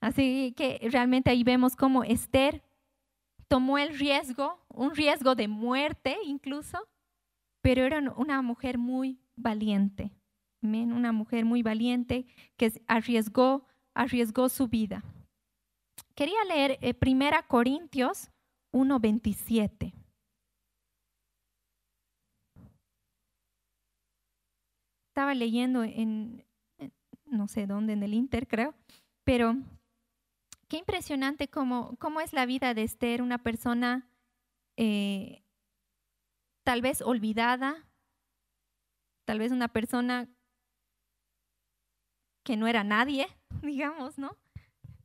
Así 0.00 0.54
que 0.56 0.80
realmente 0.90 1.30
ahí 1.30 1.44
vemos 1.44 1.76
cómo 1.76 2.04
Esther 2.04 2.62
tomó 3.48 3.78
el 3.78 3.98
riesgo, 3.98 4.64
un 4.68 4.94
riesgo 4.94 5.34
de 5.34 5.48
muerte 5.48 6.16
incluso, 6.24 6.78
pero 7.62 7.84
era 7.84 7.98
una 8.16 8.42
mujer 8.42 8.78
muy 8.78 9.20
valiente. 9.36 10.12
Amén. 10.62 10.92
Una 10.92 11.12
mujer 11.12 11.44
muy 11.44 11.62
valiente 11.62 12.26
que 12.56 12.72
arriesgó, 12.86 13.66
arriesgó 13.94 14.48
su 14.48 14.68
vida. 14.68 15.02
Quería 16.14 16.44
leer 16.44 16.78
1 16.82 17.26
eh, 17.26 17.42
Corintios 17.48 18.30
1.27. 18.72 19.92
Estaba 25.08 25.34
leyendo 25.34 25.82
en, 25.82 26.44
no 27.26 27.48
sé 27.48 27.66
dónde, 27.66 27.92
en 27.92 28.02
el 28.02 28.14
Inter 28.14 28.46
creo, 28.46 28.74
pero 29.24 29.56
qué 30.68 30.78
impresionante 30.78 31.48
cómo, 31.48 31.96
cómo 31.98 32.20
es 32.20 32.32
la 32.32 32.46
vida 32.46 32.74
de 32.74 32.84
Esther, 32.84 33.22
una 33.22 33.38
persona 33.38 34.08
eh, 34.76 35.42
tal 36.64 36.80
vez 36.80 37.02
olvidada, 37.02 37.86
tal 39.26 39.40
vez 39.40 39.52
una 39.52 39.68
persona 39.68 40.28
que 42.44 42.56
no 42.56 42.66
era 42.66 42.84
nadie, 42.84 43.26
digamos, 43.62 44.18
¿no? 44.18 44.36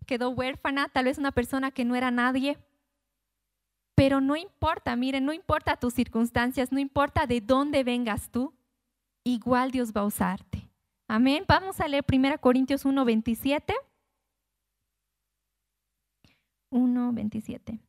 Quedó 0.06 0.30
huérfana, 0.30 0.88
tal 0.90 1.06
vez 1.06 1.18
una 1.18 1.32
persona 1.32 1.72
que 1.72 1.86
no 1.86 1.96
era 1.96 2.12
nadie. 2.12 2.58
Pero 3.96 4.20
no 4.20 4.36
importa, 4.36 4.96
miren, 4.98 5.26
no 5.26 5.32
importa 5.32 5.78
tus 5.78 5.94
circunstancias, 5.94 6.72
no 6.72 6.80
importa 6.80 7.26
de 7.26 7.40
dónde 7.40 7.84
vengas 7.84 8.30
tú, 8.30 8.54
igual 9.24 9.72
Dios 9.72 9.94
va 9.94 10.02
a 10.02 10.06
usarte. 10.06 10.70
Amén. 11.08 11.46
Vamos 11.48 11.80
a 11.80 11.88
leer 11.88 12.04
1 12.12 12.40
Corintios 12.42 12.84
1, 12.84 13.06
27. 13.06 13.74
1, 16.72 17.14
27. 17.14 17.80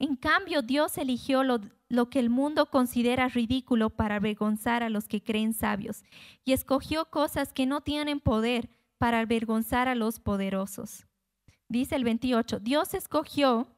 En 0.00 0.16
cambio, 0.16 0.62
Dios 0.62 0.98
eligió 0.98 1.42
lo, 1.42 1.60
lo, 1.88 2.10
que 2.10 2.20
el 2.20 2.30
mundo 2.30 2.66
considera 2.66 3.28
ridículo 3.28 3.90
para 3.90 4.16
avergonzar 4.16 4.82
a 4.82 4.90
los 4.90 5.08
que 5.08 5.22
creen 5.22 5.54
sabios 5.54 6.04
y 6.44 6.52
escogió 6.52 7.06
cosas 7.06 7.52
que 7.52 7.66
no 7.66 7.80
tienen 7.80 8.20
poder 8.20 8.68
para 8.98 9.20
avergonzar 9.20 9.88
a 9.88 9.94
los 9.94 10.20
poderosos. 10.20 11.06
Dice 11.68 11.96
el 11.96 12.04
28, 12.04 12.60
Dios 12.60 12.94
escogió 12.94 13.68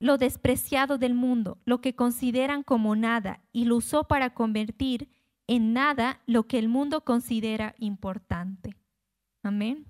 lo 0.00 0.18
despreciado 0.18 0.98
del 0.98 1.14
mundo, 1.14 1.58
lo 1.64 1.80
que 1.80 1.94
consideran 1.94 2.64
como 2.64 2.96
nada, 2.96 3.40
y 3.52 3.66
lo 3.66 3.76
usó 3.76 4.04
para 4.04 4.30
convertir 4.30 5.08
en 5.46 5.72
nada 5.72 6.20
lo 6.26 6.44
que 6.48 6.58
el 6.58 6.68
mundo 6.68 7.02
considera 7.02 7.74
importante. 7.78 8.76
Amén. 9.42 9.86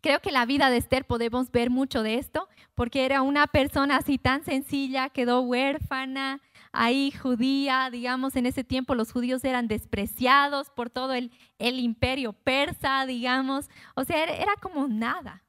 Creo 0.00 0.20
que 0.20 0.30
la 0.30 0.46
vida 0.46 0.70
de 0.70 0.76
Esther 0.76 1.04
podemos 1.04 1.50
ver 1.50 1.70
mucho 1.70 2.02
de 2.02 2.16
esto, 2.16 2.48
porque 2.74 3.04
era 3.04 3.22
una 3.22 3.46
persona 3.46 3.96
así 3.96 4.18
tan 4.18 4.44
sencilla, 4.44 5.08
quedó 5.08 5.40
huérfana, 5.40 6.40
ahí 6.72 7.10
judía, 7.10 7.88
digamos, 7.90 8.36
en 8.36 8.46
ese 8.46 8.62
tiempo 8.62 8.94
los 8.94 9.12
judíos 9.12 9.44
eran 9.44 9.68
despreciados 9.68 10.70
por 10.70 10.90
todo 10.90 11.14
el, 11.14 11.32
el 11.58 11.80
imperio 11.80 12.32
persa, 12.32 13.06
digamos, 13.06 13.68
o 13.94 14.04
sea, 14.04 14.24
era 14.24 14.54
como 14.60 14.86
nada. 14.86 15.42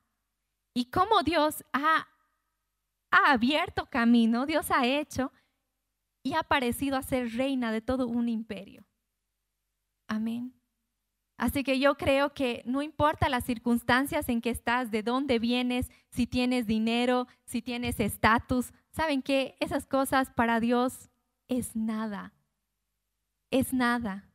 Y 0.73 0.85
cómo 0.85 1.21
Dios 1.23 1.63
ha 1.71 2.07
ha 3.13 3.31
abierto 3.31 3.85
camino, 3.85 4.47
Dios 4.47 4.71
ha 4.71 4.87
hecho 4.87 5.31
y 6.23 6.33
ha 6.33 6.41
parecido 6.41 6.97
a 6.97 7.03
ser 7.03 7.31
reina 7.33 7.71
de 7.71 7.79
todo 7.79 8.07
un 8.07 8.27
imperio. 8.27 8.87
Amén. 10.07 10.51
Así 11.37 11.63
que 11.63 11.79
yo 11.79 11.95
creo 11.95 12.33
que 12.33 12.63
no 12.65 12.81
importa 12.81 13.29
las 13.29 13.43
circunstancias 13.43 14.29
en 14.29 14.41
que 14.41 14.49
estás, 14.49 14.89
de 14.89 15.03
dónde 15.03 15.37
vienes, 15.37 15.91
si 16.09 16.25
tienes 16.25 16.65
dinero, 16.65 17.27
si 17.45 17.61
tienes 17.61 17.99
estatus, 17.99 18.73
¿saben 18.91 19.21
qué? 19.21 19.57
Esas 19.59 19.85
cosas 19.85 20.31
para 20.31 20.59
Dios 20.59 21.11
es 21.47 21.75
nada. 21.75 22.33
Es 23.51 23.73
nada. 23.73 24.27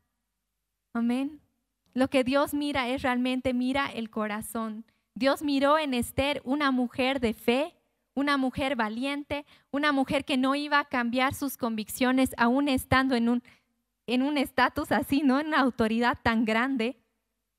Amén. 0.92 1.40
Lo 1.94 2.08
que 2.10 2.22
Dios 2.22 2.54
mira 2.54 2.88
es 2.88 3.02
realmente, 3.02 3.54
mira 3.54 3.86
el 3.86 4.08
corazón. 4.08 4.84
Dios 5.14 5.42
miró 5.42 5.80
en 5.80 5.94
Esther 5.94 6.42
una 6.44 6.70
mujer 6.70 7.18
de 7.18 7.34
fe 7.34 7.77
una 8.18 8.36
mujer 8.36 8.74
valiente, 8.74 9.46
una 9.70 9.92
mujer 9.92 10.24
que 10.24 10.36
no 10.36 10.56
iba 10.56 10.80
a 10.80 10.84
cambiar 10.84 11.34
sus 11.34 11.56
convicciones 11.56 12.34
aún 12.36 12.68
estando 12.68 13.14
en 13.14 13.28
un 13.28 13.42
en 14.08 14.22
un 14.22 14.38
estatus 14.38 14.90
así, 14.90 15.20
¿no? 15.22 15.38
En 15.38 15.48
una 15.48 15.60
autoridad 15.60 16.18
tan 16.22 16.46
grande, 16.46 16.96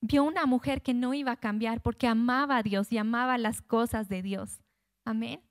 vio 0.02 0.24
una 0.24 0.48
mujer 0.48 0.82
que 0.82 0.95
no 0.95 1.13
iba 1.13 1.34
a 1.34 1.39
cambiar 1.39 1.80
porque 1.80 2.08
amaba 2.08 2.58
a 2.58 2.63
Dios 2.63 2.91
y 2.91 2.98
amaba 2.98 3.38
las 3.38 3.62
cosas 3.62 4.10
de 4.10 4.24
Dios. 4.24 4.60
Amén. 5.06 5.41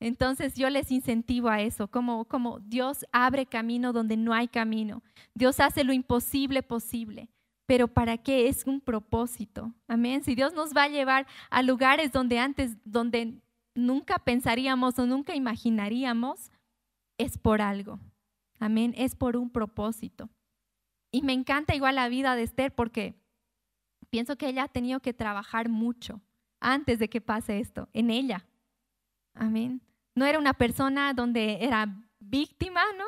Entonces 0.00 0.54
yo 0.54 0.68
les 0.68 0.90
incentivo 0.90 1.48
a 1.48 1.60
eso, 1.62 1.88
como, 1.88 2.24
como 2.24 2.58
Dios 2.58 3.06
abre 3.12 3.46
camino 3.46 3.92
donde 3.92 4.16
no 4.16 4.34
hay 4.34 4.48
camino. 4.48 5.02
Dios 5.32 5.60
hace 5.60 5.84
lo 5.84 5.92
imposible 5.92 6.62
posible. 6.62 7.28
Pero 7.66 7.86
¿para 7.86 8.18
qué? 8.18 8.48
Es 8.48 8.66
un 8.66 8.80
propósito. 8.80 9.72
Amén. 9.86 10.24
Si 10.24 10.34
Dios 10.34 10.54
nos 10.54 10.74
va 10.74 10.84
a 10.84 10.88
llevar 10.88 11.26
a 11.50 11.62
lugares 11.62 12.10
donde 12.10 12.38
antes, 12.38 12.76
donde 12.84 13.40
nunca 13.78 14.18
pensaríamos 14.18 14.98
o 14.98 15.06
nunca 15.06 15.34
imaginaríamos, 15.34 16.50
es 17.18 17.38
por 17.38 17.62
algo. 17.62 17.98
Amén, 18.58 18.92
es 18.96 19.14
por 19.14 19.36
un 19.36 19.50
propósito. 19.50 20.28
Y 21.12 21.22
me 21.22 21.32
encanta 21.32 21.74
igual 21.74 21.94
la 21.94 22.08
vida 22.08 22.34
de 22.34 22.42
Esther 22.42 22.74
porque 22.74 23.14
pienso 24.10 24.36
que 24.36 24.48
ella 24.48 24.64
ha 24.64 24.68
tenido 24.68 25.00
que 25.00 25.14
trabajar 25.14 25.68
mucho 25.68 26.20
antes 26.60 26.98
de 26.98 27.08
que 27.08 27.20
pase 27.20 27.60
esto, 27.60 27.88
en 27.92 28.10
ella. 28.10 28.44
Amén. 29.34 29.80
No 30.14 30.26
era 30.26 30.38
una 30.38 30.54
persona 30.54 31.14
donde 31.14 31.64
era 31.64 31.86
víctima, 32.18 32.82
¿no? 32.96 33.04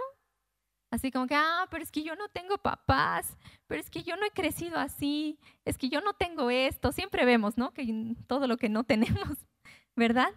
Así 0.93 1.11
como 1.11 1.27
que, 1.27 1.35
ah, 1.35 1.67
pero 1.71 1.83
es 1.83 1.91
que 1.91 2.03
yo 2.03 2.17
no 2.17 2.29
tengo 2.29 2.59
papás, 2.59 3.37
pero 3.67 3.81
es 3.81 3.91
que 3.91 4.03
yo 4.03 4.17
no 4.17 4.27
he 4.27 4.31
crecido 4.31 4.79
así, 4.79 5.39
es 5.65 5.79
que 5.79 5.89
yo 5.89 6.01
no 6.01 6.15
tengo 6.15 6.51
esto. 6.51 6.93
Siempre 6.93 7.25
vemos, 7.25 7.57
¿no? 7.57 7.73
Que 7.73 8.17
todo 8.27 8.47
lo 8.47 8.57
que 8.57 8.69
no 8.69 8.85
tenemos, 8.85 9.47
¿verdad? 9.97 10.33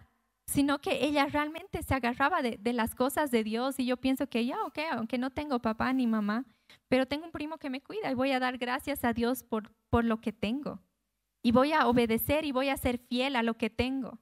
Sino 0.46 0.78
que 0.80 1.04
ella 1.04 1.26
realmente 1.26 1.82
se 1.82 1.94
agarraba 1.94 2.42
de, 2.42 2.72
las 2.72 2.94
cosas 2.94 3.30
de 3.30 3.44
Dios 3.44 3.78
y 3.78 3.86
yo 3.86 3.96
pienso 3.96 4.28
que 4.28 4.44
ya, 4.44 4.62
ok, 4.64 4.78
aunque 4.92 5.18
no 5.18 5.30
tengo 5.30 5.60
papá 5.60 5.92
ni 5.92 6.06
mamá, 6.06 6.44
pero 6.88 7.06
tengo 7.06 7.26
un 7.26 7.32
primo 7.32 7.58
que 7.58 7.70
me 7.70 7.80
cuida 7.80 8.10
y 8.10 8.14
voy 8.14 8.32
a 8.32 8.40
dar 8.40 8.58
gracias 8.58 9.04
a 9.04 9.12
Dios 9.12 9.42
por, 9.42 9.70
lo 10.04 10.20
que 10.20 10.32
tengo. 10.32 10.80
Y 11.42 11.52
voy 11.52 11.72
a 11.72 11.86
obedecer 11.86 12.44
y 12.44 12.52
voy 12.52 12.68
a 12.68 12.76
ser 12.76 12.98
fiel 12.98 13.36
a 13.36 13.42
lo 13.42 13.54
que 13.54 13.70
tengo. 13.70 14.18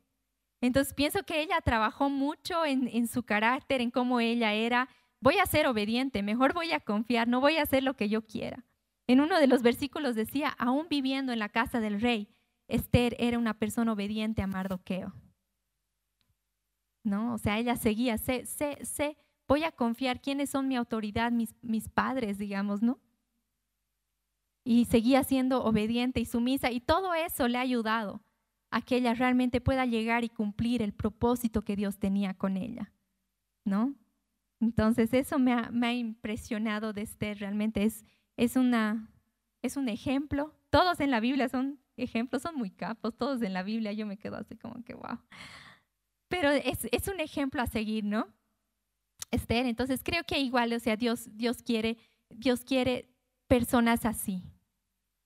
Entonces 0.61 0.93
pienso 0.93 1.23
que 1.23 1.41
ella 1.41 1.61
trabajó 1.63 2.11
mucho 2.11 2.65
en, 2.65 2.89
en 2.89 3.09
su 3.09 3.23
carácter, 3.23 3.81
en 3.81 3.91
cómo 3.91 4.21
ella 4.21 4.53
era. 4.53 4.89
Voy 5.21 5.38
a 5.38 5.46
ser 5.46 5.67
obediente, 5.67 6.23
mejor 6.23 6.53
voy 6.53 6.73
a 6.73 6.81
confiar, 6.81 7.27
no 7.27 7.40
voy 7.40 7.57
a 7.57 7.63
hacer 7.63 7.83
lo 7.83 7.94
que 7.94 8.09
yo 8.09 8.27
quiera. 8.27 8.65
En 9.07 9.21
uno 9.21 9.40
de 9.40 9.46
los 9.46 9.63
versículos 9.63 10.15
decía, 10.15 10.51
aún 10.59 10.88
viviendo 10.88 11.33
en 11.33 11.38
la 11.38 11.49
casa 11.49 11.81
del 11.81 12.01
rey, 12.01 12.29
Esther 12.69 13.17
era 13.19 13.38
una 13.38 13.55
persona 13.55 13.92
obediente 13.92 14.42
a 14.42 14.46
Mardoqueo. 14.46 15.13
¿No? 17.05 17.35
O 17.35 17.38
sea, 17.38 17.59
ella 17.59 17.77
seguía, 17.77 18.19
sé, 18.19 18.46
sé, 18.46 18.79
sé, 18.85 19.17
voy 19.48 19.65
a 19.65 19.73
confiar 19.73 20.21
quiénes 20.21 20.50
son 20.50 20.69
mi 20.69 20.77
autoridad, 20.77 21.33
mis, 21.33 21.55
mis 21.63 21.88
padres, 21.88 22.38
digamos, 22.38 22.83
¿no? 22.83 23.00
Y 24.65 24.85
seguía 24.85 25.25
siendo 25.25 25.65
obediente 25.65 26.21
y 26.21 26.25
sumisa 26.25 26.71
y 26.71 26.81
todo 26.81 27.15
eso 27.15 27.48
le 27.48 27.59
ha 27.59 27.63
ayudado 27.63 28.23
a 28.71 28.81
que 28.81 28.96
ella 28.96 29.15
realmente 29.15 29.61
pueda 29.61 29.85
llegar 29.85 30.25
y 30.25 30.29
cumplir 30.29 30.83
el 30.83 30.94
propósito 30.94 31.63
que 31.63 31.77
Dios 31.77 31.98
tenía 31.98 32.35
con 32.35 32.57
ella, 32.57 32.92
¿no? 33.65 33.94
Entonces 34.61 35.13
eso 35.13 35.38
me 35.38 35.53
ha, 35.53 35.71
me 35.71 35.88
ha 35.88 35.92
impresionado 35.92 36.92
de 36.92 37.03
Esther, 37.03 37.38
realmente 37.38 37.83
es, 37.83 38.05
es, 38.37 38.57
una, 38.57 39.11
es 39.61 39.77
un 39.77 39.88
ejemplo. 39.88 40.55
Todos 40.71 41.00
en 41.00 41.11
la 41.11 41.21
Biblia 41.21 41.48
son 41.48 41.81
ejemplos, 41.96 42.42
son 42.42 42.55
muy 42.55 42.71
capos, 42.71 43.17
todos 43.17 43.42
en 43.42 43.53
la 43.53 43.63
Biblia 43.63 43.92
yo 43.92 44.07
me 44.07 44.17
quedo 44.17 44.37
así 44.37 44.57
como 44.57 44.83
que, 44.85 44.94
wow. 44.94 45.19
Pero 46.33 46.51
es, 46.51 47.09
un 47.09 47.21
ejemplo 47.21 47.61
a 47.61 47.67
seguir, 47.67 48.05
¿no? 48.05 48.27
Esther. 49.31 49.67
Entonces 49.67 50.01
creo 50.03 50.25
que 50.25 50.39
igual, 50.39 50.73
o 50.73 50.81
sea, 50.81 50.97
Dios, 50.97 51.29
Dios 51.37 51.63
quiere, 51.63 51.99
Dios 52.31 52.65
quiere 52.65 53.15
personas 53.49 54.07
así. 54.07 54.43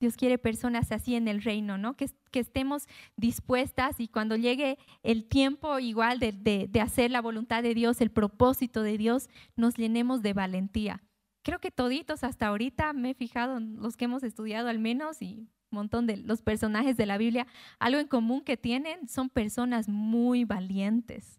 Dios 0.01 0.17
quiere 0.17 0.37
personas 0.37 0.91
así 0.91 1.15
en 1.15 1.29
el 1.29 1.41
reino, 1.41 1.77
¿no? 1.77 1.95
Que, 1.95 2.09
que 2.29 2.41
estemos 2.41 2.87
dispuestas 3.15 4.01
y 4.01 4.09
cuando 4.09 4.35
llegue 4.35 4.77
el 5.01 5.23
tiempo 5.29 5.79
igual 5.79 6.19
de, 6.19 6.33
de, 6.33 6.67
de, 6.67 6.81
hacer 6.81 7.09
la 7.09 7.21
voluntad 7.21 7.63
de 7.63 7.73
Dios, 7.73 8.01
el 8.01 8.11
propósito 8.11 8.83
de 8.83 8.97
Dios, 8.97 9.29
nos 9.55 9.77
llenemos 9.77 10.21
de 10.21 10.33
valentía. 10.33 11.01
Creo 11.41 11.59
que 11.59 11.71
toditos 11.71 12.25
hasta 12.25 12.47
ahorita 12.47 12.91
me 12.91 13.11
he 13.11 13.13
fijado 13.13 13.61
los 13.61 13.95
que 13.95 14.05
hemos 14.05 14.23
estudiado 14.23 14.67
al 14.67 14.79
menos 14.79 15.21
y 15.21 15.47
montón 15.71 16.07
de 16.07 16.17
los 16.17 16.41
personajes 16.41 16.97
de 16.97 17.05
la 17.05 17.17
Biblia, 17.17 17.47
algo 17.79 17.99
en 17.99 18.07
común 18.07 18.41
que 18.41 18.57
tienen 18.57 19.07
son 19.07 19.29
personas 19.29 19.89
muy 19.89 20.45
valientes 20.45 21.37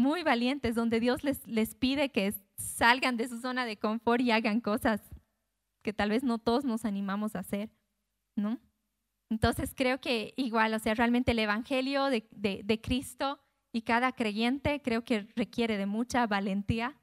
muy 0.00 0.22
valientes, 0.22 0.74
donde 0.74 0.98
Dios 0.98 1.22
les, 1.22 1.46
les 1.46 1.74
pide 1.74 2.10
que 2.10 2.34
salgan 2.56 3.16
de 3.16 3.28
su 3.28 3.38
zona 3.38 3.64
de 3.64 3.76
confort 3.76 4.20
y 4.20 4.30
hagan 4.30 4.60
cosas 4.60 5.00
que 5.82 5.92
tal 5.92 6.10
vez 6.10 6.24
no 6.24 6.38
todos 6.38 6.64
nos 6.64 6.84
animamos 6.84 7.36
a 7.36 7.40
hacer, 7.40 7.70
¿no? 8.36 8.58
Entonces 9.30 9.72
creo 9.76 10.00
que 10.00 10.34
igual, 10.36 10.74
o 10.74 10.78
sea, 10.78 10.94
realmente 10.94 11.30
el 11.32 11.38
Evangelio 11.38 12.06
de, 12.06 12.26
de, 12.32 12.62
de 12.64 12.80
Cristo 12.80 13.38
y 13.72 13.82
cada 13.82 14.12
creyente 14.12 14.82
creo 14.82 15.04
que 15.04 15.28
requiere 15.36 15.76
de 15.76 15.86
mucha 15.86 16.26
valentía, 16.26 16.96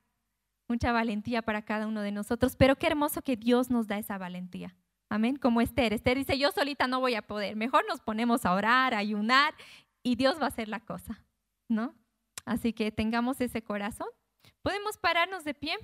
mucha 0.67 0.91
valentía 0.91 1.41
para 1.41 1.61
cada 1.61 1.87
uno 1.87 2.01
de 2.01 2.11
nosotros, 2.11 2.55
pero 2.57 2.75
qué 2.75 2.87
hermoso 2.87 3.21
que 3.21 3.37
Dios 3.37 3.69
nos 3.69 3.87
da 3.87 3.97
esa 3.97 4.17
valentía. 4.17 4.75
Amén, 5.09 5.37
como 5.37 5.61
Esther. 5.61 5.93
Esther 5.93 6.17
dice, 6.17 6.37
yo 6.37 6.51
solita 6.51 6.87
no 6.87 6.99
voy 6.99 7.15
a 7.15 7.21
poder, 7.21 7.55
mejor 7.55 7.85
nos 7.87 8.01
ponemos 8.01 8.45
a 8.45 8.53
orar, 8.53 8.93
a 8.93 8.97
ayunar 8.97 9.53
y 10.03 10.15
Dios 10.15 10.39
va 10.39 10.45
a 10.45 10.49
hacer 10.49 10.67
la 10.67 10.79
cosa, 10.79 11.23
¿no? 11.69 11.95
Así 12.45 12.73
que 12.73 12.91
tengamos 12.91 13.41
ese 13.41 13.61
corazón. 13.61 14.07
Podemos 14.61 14.97
pararnos 14.97 15.43
de 15.43 15.53
pie, 15.53 15.77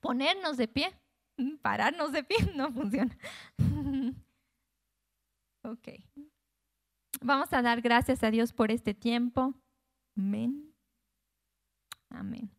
ponernos 0.00 0.56
de 0.56 0.68
pie. 0.68 0.92
Mm, 1.36 1.56
pararnos 1.56 2.12
de 2.12 2.24
pie 2.24 2.38
no 2.54 2.72
funciona. 2.72 3.16
ok. 5.62 5.88
Vamos 7.22 7.52
a 7.52 7.62
dar 7.62 7.80
gracias 7.80 8.22
a 8.22 8.30
Dios 8.30 8.52
por 8.52 8.70
este 8.70 8.94
tiempo. 8.94 9.54
Amén. 10.16 10.74
Amén. 12.08 12.50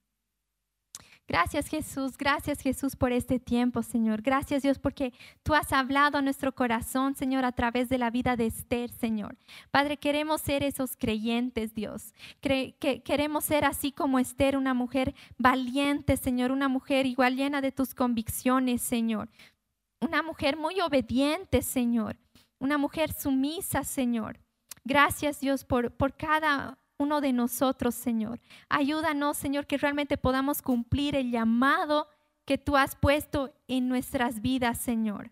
Gracias 1.32 1.70
Jesús, 1.70 2.18
gracias 2.18 2.60
Jesús 2.60 2.98
por 2.98 3.14
este 3.14 3.40
tiempo, 3.40 3.84
Señor. 3.84 4.22
Gracias 4.22 4.64
Dios 4.64 4.80
porque 4.80 5.14
tú 5.44 5.56
has 5.56 5.72
hablado 5.72 6.18
a 6.18 6.22
nuestro 6.22 6.54
corazón, 6.54 7.16
Señor, 7.16 7.46
a 7.46 7.54
través 7.54 7.88
de 7.88 7.98
la 7.98 8.10
vida 8.10 8.36
de 8.36 8.48
Esther, 8.48 8.90
Señor. 8.90 9.38
Padre, 9.72 9.96
queremos 9.96 10.42
ser 10.42 10.62
esos 10.62 10.98
creyentes, 10.98 11.74
Dios. 11.74 12.14
que 12.42 13.02
queremos 13.06 13.46
ser 13.46 13.64
así 13.64 13.94
como 13.94 14.20
Esther, 14.20 14.58
una 14.58 14.74
mujer 14.74 15.16
valiente, 15.38 16.18
Señor, 16.18 16.52
una 16.52 16.68
mujer 16.68 17.06
igual 17.06 17.38
llena 17.38 17.62
de 17.62 17.72
tus 17.72 17.96
convicciones, 17.96 18.82
Señor. 18.82 19.30
Una 20.02 20.24
mujer 20.24 20.58
muy 20.58 20.82
obediente, 20.82 21.62
Señor. 21.62 22.18
Una 22.60 22.78
mujer 22.78 23.14
sumisa, 23.14 23.86
Señor. 23.86 24.38
Gracias 24.84 25.40
Dios 25.40 25.64
por, 25.64 25.92
por 25.92 26.14
cada 26.14 26.78
uno 27.02 27.22
de 27.22 27.34
nosotros, 27.34 27.96
Señor. 27.96 28.40
Ayúdanos, 28.70 29.38
Señor, 29.38 29.68
que 29.68 29.78
realmente 29.78 30.18
podamos 30.18 30.62
cumplir 30.62 31.16
el 31.16 31.32
llamado 31.32 32.08
que 32.46 32.58
tú 32.58 32.78
has 32.78 32.96
puesto 32.96 33.54
en 33.68 33.90
nuestras 33.90 34.42
vidas, 34.42 34.78
Señor. 34.78 35.32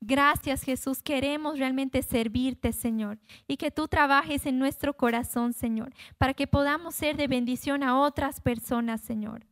Gracias, 0.00 0.62
Jesús. 0.62 1.02
Queremos 1.02 1.58
realmente 1.58 2.02
servirte, 2.02 2.72
Señor, 2.72 3.18
y 3.48 3.56
que 3.56 3.70
tú 3.70 3.88
trabajes 3.88 4.46
en 4.46 4.58
nuestro 4.58 4.94
corazón, 4.94 5.52
Señor, 5.52 5.92
para 6.18 6.34
que 6.34 6.46
podamos 6.46 6.94
ser 6.94 7.16
de 7.16 7.26
bendición 7.26 7.82
a 7.82 8.00
otras 8.00 8.40
personas, 8.40 9.00
Señor. 9.00 9.44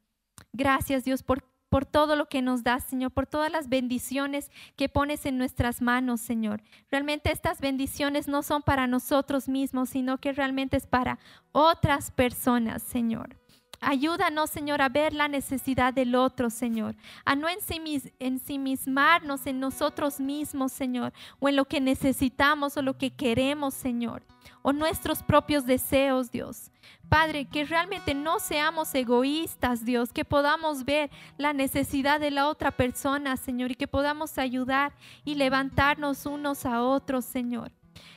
Gracias, 0.53 1.05
Dios, 1.05 1.23
por 1.23 1.43
por 1.69 1.85
todo 1.85 2.17
lo 2.17 2.27
que 2.27 2.43
nos 2.43 2.63
das, 2.63 2.85
Señor, 2.85 3.11
por 3.11 3.27
todas 3.27 3.51
las 3.51 3.69
bendiciones 3.69 4.51
que 4.77 4.89
pones 4.89 5.27
en 5.27 5.39
nuestras 5.39 5.83
manos, 5.83 6.21
Señor. 6.21 6.63
Realmente 6.91 7.33
estas 7.33 7.61
bendiciones 7.61 8.29
no 8.29 8.43
son 8.43 8.63
para 8.63 8.87
nosotros 8.87 9.49
mismos, 9.49 9.91
sino 9.91 10.19
que 10.19 10.33
realmente 10.33 10.77
es 10.77 10.87
para 10.87 11.19
otras 11.53 12.11
personas, 12.11 12.83
Señor. 12.83 13.37
Ayúdanos, 13.81 14.51
Señor, 14.51 14.81
a 14.81 14.89
ver 14.89 15.13
la 15.13 15.29
necesidad 15.29 15.93
del 15.93 16.15
otro, 16.15 16.51
Señor, 16.51 16.97
a 17.25 17.37
no 17.37 17.47
ensimismarnos 17.49 19.47
en 19.47 19.61
nosotros 19.61 20.19
mismos, 20.21 20.73
Señor, 20.73 21.13
o 21.39 21.49
en 21.49 21.57
lo 21.57 21.67
que 21.67 21.81
necesitamos 21.81 22.77
o 22.77 22.83
lo 22.83 22.97
que 22.97 23.11
queremos, 23.11 23.75
Señor, 23.75 24.23
o 24.63 24.73
nuestros 24.73 25.23
propios 25.23 25.67
deseos, 25.67 26.31
Dios. 26.31 26.71
Padre, 27.09 27.45
que 27.45 27.65
realmente 27.65 28.15
no 28.15 28.41
seamos 28.41 28.95
egoístas, 28.95 29.85
Dios, 29.85 30.13
que 30.13 30.25
podamos 30.25 30.85
ver 30.85 31.11
la 31.37 31.53
necesidad 31.53 32.19
de 32.19 32.31
la 32.31 32.49
otra 32.49 32.71
persona, 32.71 33.37
Señor, 33.37 33.73
y 33.73 33.77
que 33.77 33.87
podamos 33.87 34.39
ayudar 34.39 34.93
y 35.25 35.35
levantarnos 35.35 36.27
unos 36.27 36.67
a 36.67 36.83
otros, 36.83 37.25
Señor. 37.25 37.71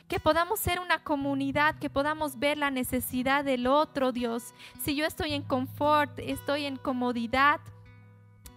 Que 0.08 0.20
podamos 0.20 0.60
ser 0.60 0.80
una 0.80 1.02
comunidad, 1.02 1.78
que 1.78 1.90
podamos 1.90 2.38
ver 2.38 2.58
la 2.58 2.70
necesidad 2.70 3.44
del 3.44 3.66
otro, 3.66 4.12
Dios. 4.12 4.54
Si 4.82 4.94
yo 4.94 5.06
estoy 5.06 5.34
en 5.34 5.42
confort, 5.42 6.18
estoy 6.18 6.64
en 6.64 6.76
comodidad, 6.76 7.60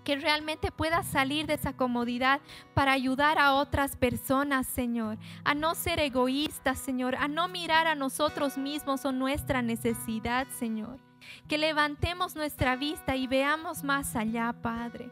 que 0.04 0.16
realmente 0.18 0.72
pueda 0.72 1.04
salir 1.04 1.48
de 1.48 1.54
esa 1.54 1.74
comodidad 1.74 2.42
para 2.74 2.92
ayudar 2.92 3.40
a 3.40 3.54
otras 3.54 3.96
personas, 3.96 4.68
Señor, 4.68 5.18
a 5.44 5.54
no 5.54 5.76
ser 5.76 6.00
egoístas, 6.00 6.80
Señor, 6.80 7.16
a 7.16 7.28
no 7.28 7.48
mirar 7.48 7.88
a 7.88 7.96
nosotros 7.96 8.58
mismos 8.58 9.06
o 9.06 9.12
nuestra 9.12 9.62
necesidad, 9.62 10.48
Señor. 10.60 11.00
Que 11.48 11.58
levantemos 11.58 12.36
nuestra 12.36 12.76
vista 12.76 13.16
y 13.16 13.28
veamos 13.28 13.84
más 13.84 14.16
allá, 14.16 14.54
Padre. 14.62 15.10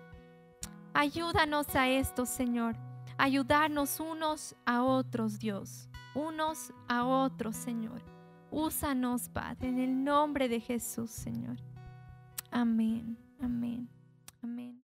Ayúdanos 0.94 1.74
a 1.76 1.88
esto, 1.88 2.26
Señor. 2.26 2.76
Ayudarnos 3.18 4.00
unos 4.00 4.56
a 4.66 4.84
otros, 4.84 5.40
Dios. 5.40 5.88
Unos 6.14 6.74
a 6.88 7.06
otros, 7.06 7.56
Señor. 7.56 8.02
Úsanos, 8.52 9.30
Padre, 9.30 9.70
en 9.70 9.80
el 9.80 10.04
nombre 10.04 10.50
de 10.50 10.60
Jesús, 10.60 11.10
Señor. 11.10 11.58
Amén. 12.52 13.18
Amén. 13.40 13.88